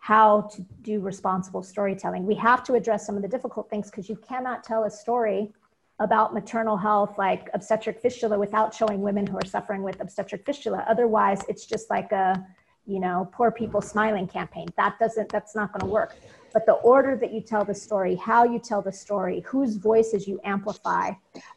how 0.00 0.40
to 0.54 0.62
do 0.80 0.98
responsible 0.98 1.62
storytelling. 1.62 2.24
We 2.24 2.34
have 2.36 2.64
to 2.64 2.72
address 2.72 3.06
some 3.06 3.16
of 3.16 3.22
the 3.22 3.28
difficult 3.28 3.68
things 3.68 3.90
because 3.90 4.08
you 4.08 4.16
cannot 4.16 4.64
tell 4.64 4.84
a 4.84 4.90
story 4.90 5.52
about 6.00 6.34
maternal 6.34 6.76
health, 6.76 7.16
like 7.18 7.48
obstetric 7.54 8.00
fistula, 8.00 8.38
without 8.38 8.74
showing 8.74 9.00
women 9.02 9.26
who 9.26 9.36
are 9.36 9.46
suffering 9.46 9.82
with 9.82 10.00
obstetric 10.00 10.44
fistula. 10.44 10.84
Otherwise, 10.88 11.42
it's 11.48 11.66
just 11.66 11.90
like 11.90 12.10
a, 12.10 12.44
you 12.86 12.98
know, 12.98 13.28
poor 13.32 13.50
people 13.50 13.82
smiling 13.82 14.26
campaign. 14.26 14.66
That 14.76 14.98
doesn't, 14.98 15.28
that's 15.28 15.54
not 15.54 15.72
going 15.72 15.80
to 15.80 15.86
work. 15.86 16.16
But 16.52 16.66
the 16.66 16.72
order 16.72 17.16
that 17.16 17.32
you 17.32 17.42
tell 17.42 17.64
the 17.64 17.74
story, 17.74 18.16
how 18.16 18.44
you 18.44 18.58
tell 18.58 18.82
the 18.82 18.92
story, 18.92 19.40
whose 19.46 19.76
voices 19.76 20.26
you 20.26 20.40
amplify, 20.42 21.12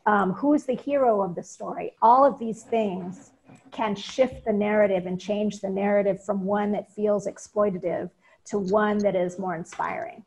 um, 0.05 0.33
who's 0.33 0.65
the 0.65 0.75
hero 0.75 1.23
of 1.23 1.35
the 1.35 1.41
story, 1.43 1.93
all 2.01 2.25
of 2.25 2.37
these 2.37 2.63
things 2.63 3.31
can 3.71 3.95
shift 3.95 4.45
the 4.45 4.53
narrative 4.53 5.05
and 5.07 5.19
change 5.19 5.61
the 5.61 5.69
narrative 5.69 6.23
from 6.23 6.43
one 6.43 6.71
that 6.73 6.93
feels 6.93 7.27
exploitative 7.27 8.09
to 8.45 8.59
one 8.59 8.97
that 8.99 9.15
is 9.15 9.39
more 9.39 9.55
inspiring. 9.55 10.23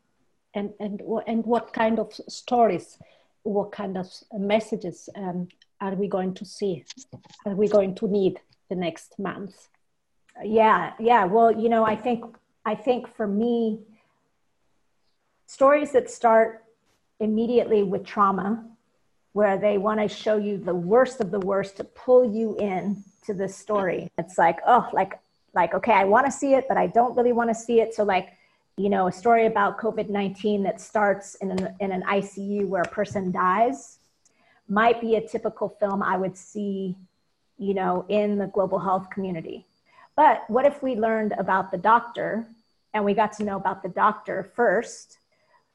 And, 0.53 0.73
and, 0.79 1.01
and 1.27 1.45
what 1.45 1.71
kind 1.71 1.99
of 1.99 2.11
stories 2.27 2.97
what 3.47 3.71
kind 3.71 3.97
of 3.97 4.07
messages 4.33 5.09
um, 5.15 5.47
are 5.79 5.95
we 5.95 6.07
going 6.07 6.33
to 6.35 6.45
see? 6.45 6.85
Are 7.45 7.55
we 7.55 7.67
going 7.67 7.95
to 7.95 8.07
need 8.07 8.39
the 8.69 8.75
next 8.75 9.17
month? 9.19 9.69
Yeah, 10.43 10.93
yeah. 10.99 11.25
Well, 11.25 11.51
you 11.51 11.69
know, 11.69 11.85
I 11.85 11.95
think 11.95 12.23
I 12.65 12.75
think 12.75 13.07
for 13.15 13.27
me, 13.27 13.79
stories 15.47 15.91
that 15.93 16.09
start 16.09 16.63
immediately 17.19 17.83
with 17.83 18.05
trauma, 18.05 18.65
where 19.33 19.57
they 19.57 19.77
want 19.77 19.99
to 19.99 20.07
show 20.07 20.37
you 20.37 20.57
the 20.57 20.75
worst 20.75 21.21
of 21.21 21.31
the 21.31 21.39
worst 21.39 21.77
to 21.77 21.83
pull 21.83 22.31
you 22.31 22.57
in 22.57 23.03
to 23.25 23.33
the 23.33 23.47
story. 23.47 24.09
It's 24.17 24.37
like, 24.37 24.59
oh, 24.67 24.87
like 24.93 25.19
like 25.53 25.73
okay, 25.73 25.93
I 25.93 26.03
want 26.03 26.25
to 26.25 26.31
see 26.31 26.53
it, 26.53 26.65
but 26.67 26.77
I 26.77 26.87
don't 26.87 27.15
really 27.15 27.33
want 27.33 27.49
to 27.49 27.55
see 27.55 27.81
it. 27.81 27.95
So 27.95 28.03
like 28.03 28.36
you 28.77 28.89
know, 28.89 29.07
a 29.07 29.11
story 29.11 29.47
about 29.47 29.79
COVID 29.79 30.09
19 30.09 30.63
that 30.63 30.79
starts 30.79 31.35
in 31.35 31.51
an, 31.51 31.75
in 31.79 31.91
an 31.91 32.03
ICU 32.03 32.67
where 32.67 32.83
a 32.83 32.87
person 32.87 33.31
dies 33.31 33.97
might 34.69 35.01
be 35.01 35.15
a 35.15 35.27
typical 35.27 35.67
film 35.67 36.03
I 36.03 36.15
would 36.15 36.37
see, 36.37 36.95
you 37.57 37.73
know, 37.73 38.05
in 38.07 38.37
the 38.37 38.47
global 38.47 38.77
health 38.77 39.09
community. 39.09 39.65
But 40.15 40.43
what 40.47 40.65
if 40.65 40.83
we 40.83 40.95
learned 40.95 41.33
about 41.39 41.71
the 41.71 41.77
doctor 41.77 42.47
and 42.93 43.03
we 43.03 43.13
got 43.13 43.33
to 43.33 43.43
know 43.43 43.55
about 43.55 43.81
the 43.81 43.89
doctor 43.89 44.51
first, 44.55 45.17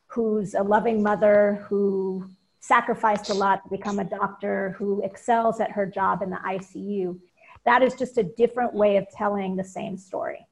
who's 0.07 0.55
a 0.55 0.63
loving 0.63 1.03
mother 1.03 1.65
who 1.69 2.29
sacrificed 2.61 3.31
a 3.31 3.35
lot 3.35 3.65
to 3.65 3.71
become 3.71 3.99
a 3.99 4.05
doctor, 4.05 4.77
who 4.79 5.03
excels 5.03 5.59
at 5.59 5.73
her 5.73 5.87
job 5.87 6.23
in 6.23 6.31
the 6.31 6.37
ICU? 6.37 7.19
That 7.65 7.83
is 7.83 7.95
just 7.95 8.19
a 8.19 8.23
different 8.23 8.75
way 8.75 8.97
of 8.97 9.09
telling 9.11 9.57
the 9.57 9.65
same 9.65 9.97
story. 9.97 10.47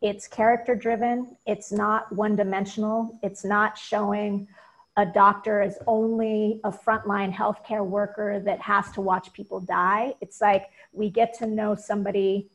It's 0.00 0.26
character 0.26 0.74
driven, 0.74 1.36
it's 1.46 1.70
not 1.70 2.10
one 2.10 2.34
dimensional, 2.34 3.18
it's 3.22 3.44
not 3.44 3.76
showing 3.76 4.48
a 4.96 5.04
doctor 5.04 5.60
as 5.60 5.78
only 5.86 6.60
a 6.64 6.70
frontline 6.70 7.32
healthcare 7.32 7.84
worker 7.84 8.40
that 8.40 8.60
has 8.60 8.90
to 8.92 9.02
watch 9.02 9.32
people 9.32 9.60
die. 9.60 10.14
It's 10.20 10.40
like 10.40 10.70
we 10.92 11.10
get 11.10 11.34
to 11.38 11.46
know 11.46 11.74
somebody 11.74 12.48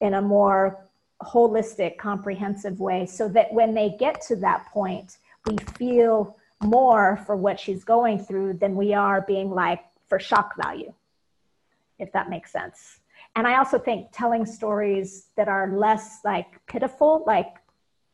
in 0.00 0.14
a 0.14 0.22
more 0.22 0.86
holistic, 1.22 1.98
comprehensive 1.98 2.80
way 2.80 3.04
so 3.04 3.28
that 3.28 3.52
when 3.52 3.74
they 3.74 3.90
get 3.98 4.22
to 4.22 4.36
that 4.36 4.66
point, 4.72 5.18
we 5.46 5.56
feel 5.76 6.36
more 6.62 7.22
for 7.26 7.36
what 7.36 7.60
she's 7.60 7.84
going 7.84 8.18
through 8.18 8.54
than 8.54 8.76
we 8.76 8.94
are 8.94 9.20
being 9.20 9.50
like 9.50 9.80
for 10.08 10.18
shock 10.18 10.54
value, 10.56 10.92
if 11.98 12.10
that 12.12 12.30
makes 12.30 12.50
sense 12.50 12.99
and 13.36 13.46
i 13.46 13.58
also 13.58 13.78
think 13.78 14.08
telling 14.12 14.44
stories 14.44 15.28
that 15.36 15.48
are 15.48 15.76
less 15.76 16.20
like 16.24 16.60
pitiful 16.66 17.24
like 17.26 17.60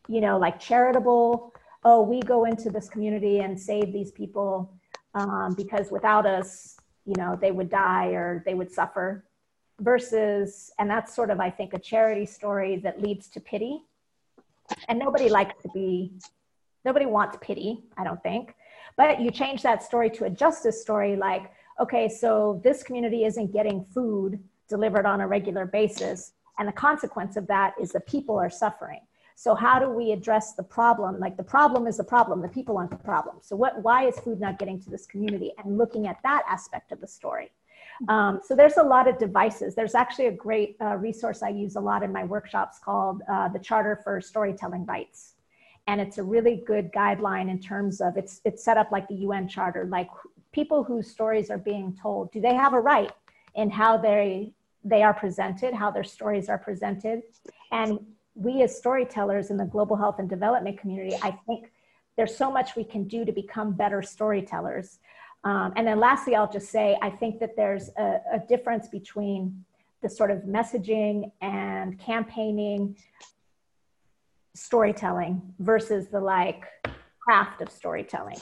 you 0.08 0.20
know, 0.20 0.38
like 0.38 0.60
charitable, 0.60 1.52
oh, 1.84 2.02
we 2.02 2.20
go 2.20 2.44
into 2.44 2.70
this 2.70 2.88
community 2.88 3.40
and 3.40 3.58
save 3.58 3.92
these 3.92 4.10
people 4.10 4.72
um, 5.14 5.54
because 5.54 5.90
without 5.90 6.26
us, 6.26 6.76
you 7.04 7.14
know, 7.16 7.38
they 7.40 7.52
would 7.52 7.70
die 7.70 8.08
or 8.08 8.42
they 8.46 8.54
would 8.54 8.72
suffer. 8.72 9.24
Versus, 9.80 10.72
and 10.78 10.88
that's 10.88 11.14
sort 11.14 11.30
of, 11.30 11.38
I 11.38 11.50
think, 11.50 11.74
a 11.74 11.78
charity 11.78 12.24
story 12.24 12.76
that 12.78 13.02
leads 13.02 13.28
to 13.28 13.40
pity. 13.40 13.82
And 14.88 14.98
nobody 14.98 15.28
likes 15.28 15.62
to 15.62 15.68
be, 15.74 16.12
nobody 16.86 17.04
wants 17.04 17.36
pity, 17.42 17.84
I 17.98 18.02
don't 18.02 18.22
think. 18.22 18.54
But 18.96 19.20
you 19.20 19.30
change 19.30 19.62
that 19.64 19.82
story 19.82 20.08
to 20.10 20.24
a 20.24 20.30
justice 20.30 20.80
story 20.80 21.14
like, 21.16 21.52
okay, 21.78 22.08
so 22.08 22.58
this 22.64 22.82
community 22.82 23.24
isn't 23.26 23.52
getting 23.52 23.84
food 23.92 24.42
delivered 24.68 25.06
on 25.06 25.20
a 25.20 25.26
regular 25.26 25.66
basis. 25.66 26.32
And 26.58 26.68
the 26.68 26.72
consequence 26.72 27.36
of 27.36 27.46
that 27.48 27.74
is 27.80 27.92
the 27.92 28.00
people 28.00 28.38
are 28.38 28.50
suffering. 28.50 29.00
So 29.38 29.54
how 29.54 29.78
do 29.78 29.90
we 29.90 30.12
address 30.12 30.54
the 30.54 30.62
problem? 30.62 31.20
Like 31.20 31.36
the 31.36 31.42
problem 31.42 31.86
is 31.86 31.98
the 31.98 32.04
problem, 32.04 32.40
the 32.40 32.48
people 32.48 32.78
aren't 32.78 32.90
the 32.90 32.96
problem. 32.96 33.36
So 33.42 33.54
what, 33.54 33.82
why 33.82 34.06
is 34.06 34.18
food 34.18 34.40
not 34.40 34.58
getting 34.58 34.80
to 34.80 34.90
this 34.90 35.06
community? 35.06 35.52
And 35.62 35.76
looking 35.76 36.06
at 36.06 36.16
that 36.22 36.42
aspect 36.48 36.90
of 36.90 37.00
the 37.02 37.06
story. 37.06 37.50
Um, 38.08 38.40
so 38.42 38.54
there's 38.54 38.78
a 38.78 38.82
lot 38.82 39.08
of 39.08 39.18
devices. 39.18 39.74
There's 39.74 39.94
actually 39.94 40.26
a 40.26 40.32
great 40.32 40.76
uh, 40.80 40.96
resource 40.96 41.42
I 41.42 41.50
use 41.50 41.76
a 41.76 41.80
lot 41.80 42.02
in 42.02 42.12
my 42.12 42.24
workshops 42.24 42.78
called 42.78 43.22
uh, 43.28 43.48
the 43.48 43.58
Charter 43.58 44.00
for 44.02 44.20
Storytelling 44.20 44.86
Rights. 44.86 45.34
And 45.86 46.00
it's 46.00 46.18
a 46.18 46.22
really 46.22 46.62
good 46.66 46.90
guideline 46.92 47.50
in 47.50 47.60
terms 47.60 48.00
of 48.00 48.16
it's, 48.16 48.40
it's 48.44 48.64
set 48.64 48.76
up 48.76 48.90
like 48.90 49.06
the 49.08 49.14
UN 49.16 49.48
Charter, 49.48 49.84
like 49.84 50.08
people 50.52 50.82
whose 50.82 51.08
stories 51.08 51.50
are 51.50 51.58
being 51.58 51.96
told, 52.00 52.32
do 52.32 52.40
they 52.40 52.54
have 52.54 52.72
a 52.72 52.80
right 52.80 53.12
in 53.56 53.70
how 53.70 53.96
they, 53.96 54.52
they 54.84 55.02
are 55.02 55.14
presented, 55.14 55.74
how 55.74 55.90
their 55.90 56.04
stories 56.04 56.48
are 56.48 56.58
presented? 56.58 57.22
And 57.72 57.98
we 58.34 58.62
as 58.62 58.76
storytellers 58.76 59.50
in 59.50 59.56
the 59.56 59.64
global 59.64 59.96
health 59.96 60.16
and 60.18 60.28
development 60.28 60.78
community, 60.78 61.16
I 61.22 61.32
think 61.46 61.72
there's 62.16 62.36
so 62.36 62.50
much 62.50 62.76
we 62.76 62.84
can 62.84 63.04
do 63.04 63.24
to 63.24 63.32
become 63.32 63.72
better 63.72 64.02
storytellers. 64.02 64.98
Um, 65.44 65.72
and 65.76 65.86
then 65.86 65.98
lastly, 66.00 66.34
I'll 66.34 66.50
just 66.50 66.70
say, 66.70 66.98
I 67.02 67.10
think 67.10 67.40
that 67.40 67.56
there's 67.56 67.90
a, 67.96 68.20
a 68.34 68.38
difference 68.48 68.88
between 68.88 69.64
the 70.02 70.08
sort 70.08 70.30
of 70.30 70.38
messaging 70.40 71.30
and 71.40 71.98
campaigning 71.98 72.96
storytelling 74.54 75.42
versus 75.58 76.08
the 76.08 76.20
like 76.20 76.64
craft 77.20 77.60
of 77.60 77.70
storytelling 77.70 78.38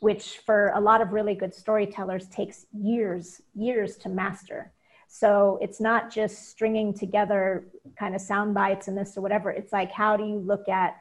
which 0.00 0.38
for 0.46 0.72
a 0.74 0.80
lot 0.80 1.00
of 1.00 1.12
really 1.12 1.34
good 1.34 1.54
storytellers 1.54 2.28
takes 2.28 2.66
years 2.72 3.42
years 3.54 3.96
to 3.96 4.08
master 4.08 4.72
so 5.14 5.58
it's 5.60 5.78
not 5.78 6.10
just 6.10 6.48
stringing 6.48 6.94
together 6.94 7.66
kind 7.98 8.14
of 8.14 8.22
sound 8.22 8.54
bites 8.54 8.88
and 8.88 8.96
this 8.96 9.14
or 9.14 9.20
whatever. 9.20 9.50
It's 9.50 9.70
like, 9.70 9.92
how 9.92 10.16
do 10.16 10.24
you 10.24 10.38
look 10.38 10.70
at 10.70 10.96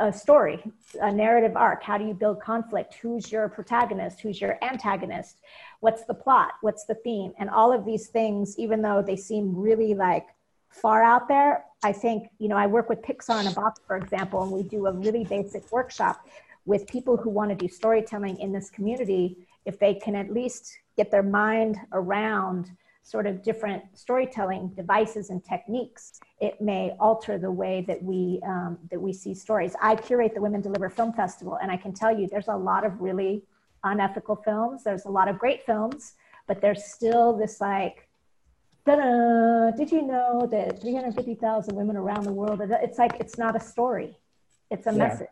a 0.00 0.12
story, 0.12 0.60
a 1.00 1.12
narrative 1.12 1.56
arc? 1.56 1.80
How 1.84 1.96
do 1.96 2.04
you 2.04 2.12
build 2.12 2.40
conflict? 2.40 2.94
Who's 2.94 3.30
your 3.30 3.48
protagonist? 3.48 4.20
Who's 4.20 4.40
your 4.40 4.58
antagonist? 4.62 5.38
What's 5.78 6.04
the 6.06 6.14
plot? 6.14 6.54
What's 6.60 6.86
the 6.86 6.96
theme? 6.96 7.32
And 7.38 7.48
all 7.48 7.72
of 7.72 7.84
these 7.84 8.08
things, 8.08 8.58
even 8.58 8.82
though 8.82 9.00
they 9.00 9.16
seem 9.16 9.56
really 9.56 9.94
like 9.94 10.26
far 10.70 11.00
out 11.00 11.28
there, 11.28 11.66
I 11.84 11.92
think, 11.92 12.30
you 12.40 12.48
know, 12.48 12.56
I 12.56 12.66
work 12.66 12.88
with 12.88 13.00
Pixar 13.00 13.40
in 13.40 13.46
a 13.46 13.52
Box, 13.52 13.80
for 13.86 13.96
example, 13.96 14.42
and 14.42 14.50
we 14.50 14.64
do 14.64 14.86
a 14.86 14.92
really 14.92 15.22
basic 15.22 15.70
workshop 15.70 16.26
with 16.66 16.86
people 16.86 17.16
who 17.16 17.30
want 17.30 17.50
to 17.50 17.56
do 17.56 17.68
storytelling 17.68 18.38
in 18.38 18.52
this 18.52 18.70
community. 18.70 19.46
If 19.64 19.78
they 19.78 19.94
can 19.94 20.14
at 20.14 20.32
least 20.32 20.78
get 20.96 21.10
their 21.10 21.22
mind 21.22 21.78
around 21.92 22.70
sort 23.02 23.26
of 23.26 23.42
different 23.42 23.82
storytelling 23.92 24.68
devices 24.68 25.28
and 25.28 25.44
techniques, 25.44 26.20
it 26.40 26.60
may 26.60 26.96
alter 26.98 27.36
the 27.38 27.50
way 27.50 27.84
that 27.86 28.02
we 28.02 28.40
um, 28.46 28.78
that 28.90 29.00
we 29.00 29.12
see 29.12 29.34
stories. 29.34 29.76
I 29.80 29.94
curate 29.94 30.34
the 30.34 30.40
Women 30.40 30.62
Deliver 30.62 30.88
Film 30.88 31.12
Festival, 31.12 31.58
and 31.60 31.70
I 31.70 31.76
can 31.76 31.92
tell 31.92 32.18
you, 32.18 32.26
there's 32.26 32.48
a 32.48 32.56
lot 32.56 32.84
of 32.84 33.00
really 33.00 33.42
unethical 33.84 34.36
films. 34.36 34.82
There's 34.84 35.04
a 35.04 35.10
lot 35.10 35.28
of 35.28 35.38
great 35.38 35.64
films, 35.66 36.14
but 36.48 36.62
there's 36.62 36.84
still 36.84 37.36
this 37.36 37.60
like, 37.60 38.08
da 38.86 39.70
did 39.76 39.92
you 39.92 40.02
know 40.02 40.48
that 40.50 40.80
350,000 40.80 41.76
women 41.76 41.96
around 41.96 42.24
the 42.24 42.32
world? 42.32 42.62
It's 42.62 42.98
like 42.98 43.20
it's 43.20 43.36
not 43.36 43.54
a 43.54 43.60
story; 43.60 44.16
it's 44.70 44.86
a 44.86 44.92
yeah. 44.92 44.98
message. 44.98 45.28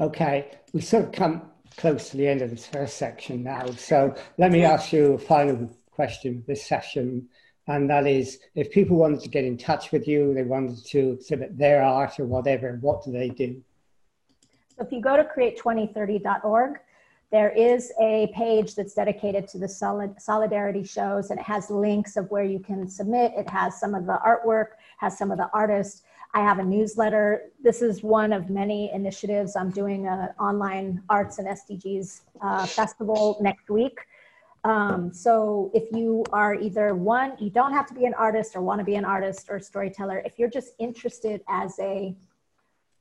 Okay, 0.00 0.50
we 0.72 0.80
sort 0.80 1.04
of 1.04 1.12
come 1.12 1.42
close 1.76 2.10
to 2.10 2.16
the 2.16 2.26
end 2.26 2.42
of 2.42 2.50
this 2.50 2.66
first 2.66 2.96
section 2.96 3.44
now. 3.44 3.66
So 3.72 4.14
let 4.38 4.50
me 4.50 4.64
ask 4.64 4.92
you 4.92 5.14
a 5.14 5.18
final 5.18 5.70
question 5.90 6.42
this 6.46 6.66
session, 6.66 7.28
and 7.68 7.88
that 7.90 8.06
is 8.06 8.40
if 8.54 8.70
people 8.72 8.96
wanted 8.96 9.20
to 9.20 9.28
get 9.28 9.44
in 9.44 9.56
touch 9.56 9.92
with 9.92 10.08
you, 10.08 10.34
they 10.34 10.42
wanted 10.42 10.84
to 10.86 11.12
exhibit 11.12 11.56
their 11.56 11.82
art 11.82 12.18
or 12.18 12.26
whatever, 12.26 12.78
what 12.80 13.04
do 13.04 13.12
they 13.12 13.28
do? 13.28 13.62
So 14.76 14.84
if 14.84 14.90
you 14.90 15.00
go 15.00 15.16
to 15.16 15.24
create2030.org, 15.24 16.80
there 17.30 17.50
is 17.50 17.92
a 18.00 18.32
page 18.34 18.74
that's 18.74 18.94
dedicated 18.94 19.48
to 19.48 19.58
the 19.58 19.68
solid, 19.68 20.20
solidarity 20.20 20.84
shows 20.84 21.30
and 21.30 21.38
it 21.38 21.44
has 21.44 21.70
links 21.70 22.16
of 22.16 22.30
where 22.30 22.44
you 22.44 22.58
can 22.58 22.88
submit. 22.88 23.32
It 23.36 23.48
has 23.48 23.78
some 23.78 23.94
of 23.94 24.06
the 24.06 24.18
artwork, 24.24 24.66
has 24.98 25.16
some 25.16 25.30
of 25.30 25.38
the 25.38 25.48
artists. 25.52 26.02
I 26.34 26.40
have 26.40 26.58
a 26.58 26.64
newsletter. 26.64 27.52
This 27.62 27.80
is 27.80 28.02
one 28.02 28.32
of 28.32 28.50
many 28.50 28.92
initiatives. 28.92 29.56
I'm 29.56 29.70
doing 29.70 30.06
an 30.08 30.30
online 30.38 31.02
arts 31.08 31.38
and 31.38 31.46
SDGs 31.48 32.20
uh, 32.42 32.66
festival 32.66 33.38
next 33.40 33.70
week 33.70 34.00
um, 34.64 35.12
so 35.12 35.70
if 35.74 35.92
you 35.92 36.24
are 36.32 36.54
either 36.54 36.94
one, 36.94 37.34
you 37.38 37.50
don't 37.50 37.72
have 37.72 37.86
to 37.88 37.94
be 37.94 38.06
an 38.06 38.14
artist 38.14 38.56
or 38.56 38.62
want 38.62 38.78
to 38.78 38.84
be 38.84 38.94
an 38.94 39.04
artist 39.04 39.48
or 39.50 39.60
storyteller. 39.60 40.22
If 40.24 40.38
you're 40.38 40.48
just 40.48 40.74
interested 40.78 41.42
as 41.48 41.78
a 41.78 42.16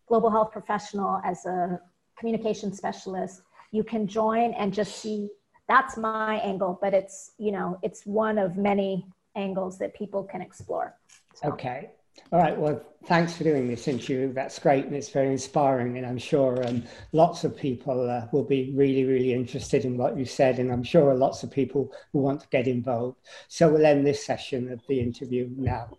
global 0.07 0.29
health 0.29 0.51
professional, 0.51 1.21
as 1.23 1.45
a 1.45 1.79
communication 2.17 2.73
specialist, 2.73 3.43
you 3.71 3.83
can 3.83 4.07
join 4.07 4.53
and 4.53 4.73
just 4.73 4.97
see 4.97 5.29
that's 5.69 5.95
my 5.95 6.35
angle, 6.39 6.77
but 6.81 6.93
it's, 6.93 7.31
you 7.37 7.53
know, 7.53 7.79
it's 7.81 8.05
one 8.05 8.37
of 8.37 8.57
many 8.57 9.07
angles 9.35 9.77
that 9.79 9.93
people 9.93 10.23
can 10.23 10.41
explore. 10.41 10.97
So. 11.33 11.47
Okay. 11.53 11.91
All 12.31 12.39
right. 12.39 12.57
Well, 12.57 12.81
thanks 13.05 13.33
for 13.33 13.43
doing 13.43 13.67
this 13.67 13.87
interview. 13.87 14.33
That's 14.33 14.57
great 14.59 14.85
and 14.85 14.95
it's 14.95 15.09
very 15.09 15.31
inspiring. 15.31 15.97
And 15.97 16.05
I'm 16.05 16.17
sure 16.17 16.65
um, 16.67 16.83
lots 17.11 17.43
of 17.43 17.55
people 17.55 18.09
uh, 18.09 18.27
will 18.31 18.43
be 18.43 18.73
really, 18.75 19.03
really 19.03 19.33
interested 19.33 19.85
in 19.85 19.97
what 19.97 20.17
you 20.17 20.25
said. 20.25 20.59
And 20.59 20.71
I'm 20.71 20.83
sure 20.83 21.13
lots 21.13 21.43
of 21.43 21.51
people 21.51 21.91
will 22.11 22.23
want 22.23 22.41
to 22.41 22.47
get 22.49 22.67
involved. 22.67 23.17
So 23.49 23.71
we'll 23.71 23.85
end 23.85 24.05
this 24.05 24.25
session 24.25 24.71
of 24.71 24.81
the 24.87 24.99
interview 24.99 25.49
now. 25.55 25.89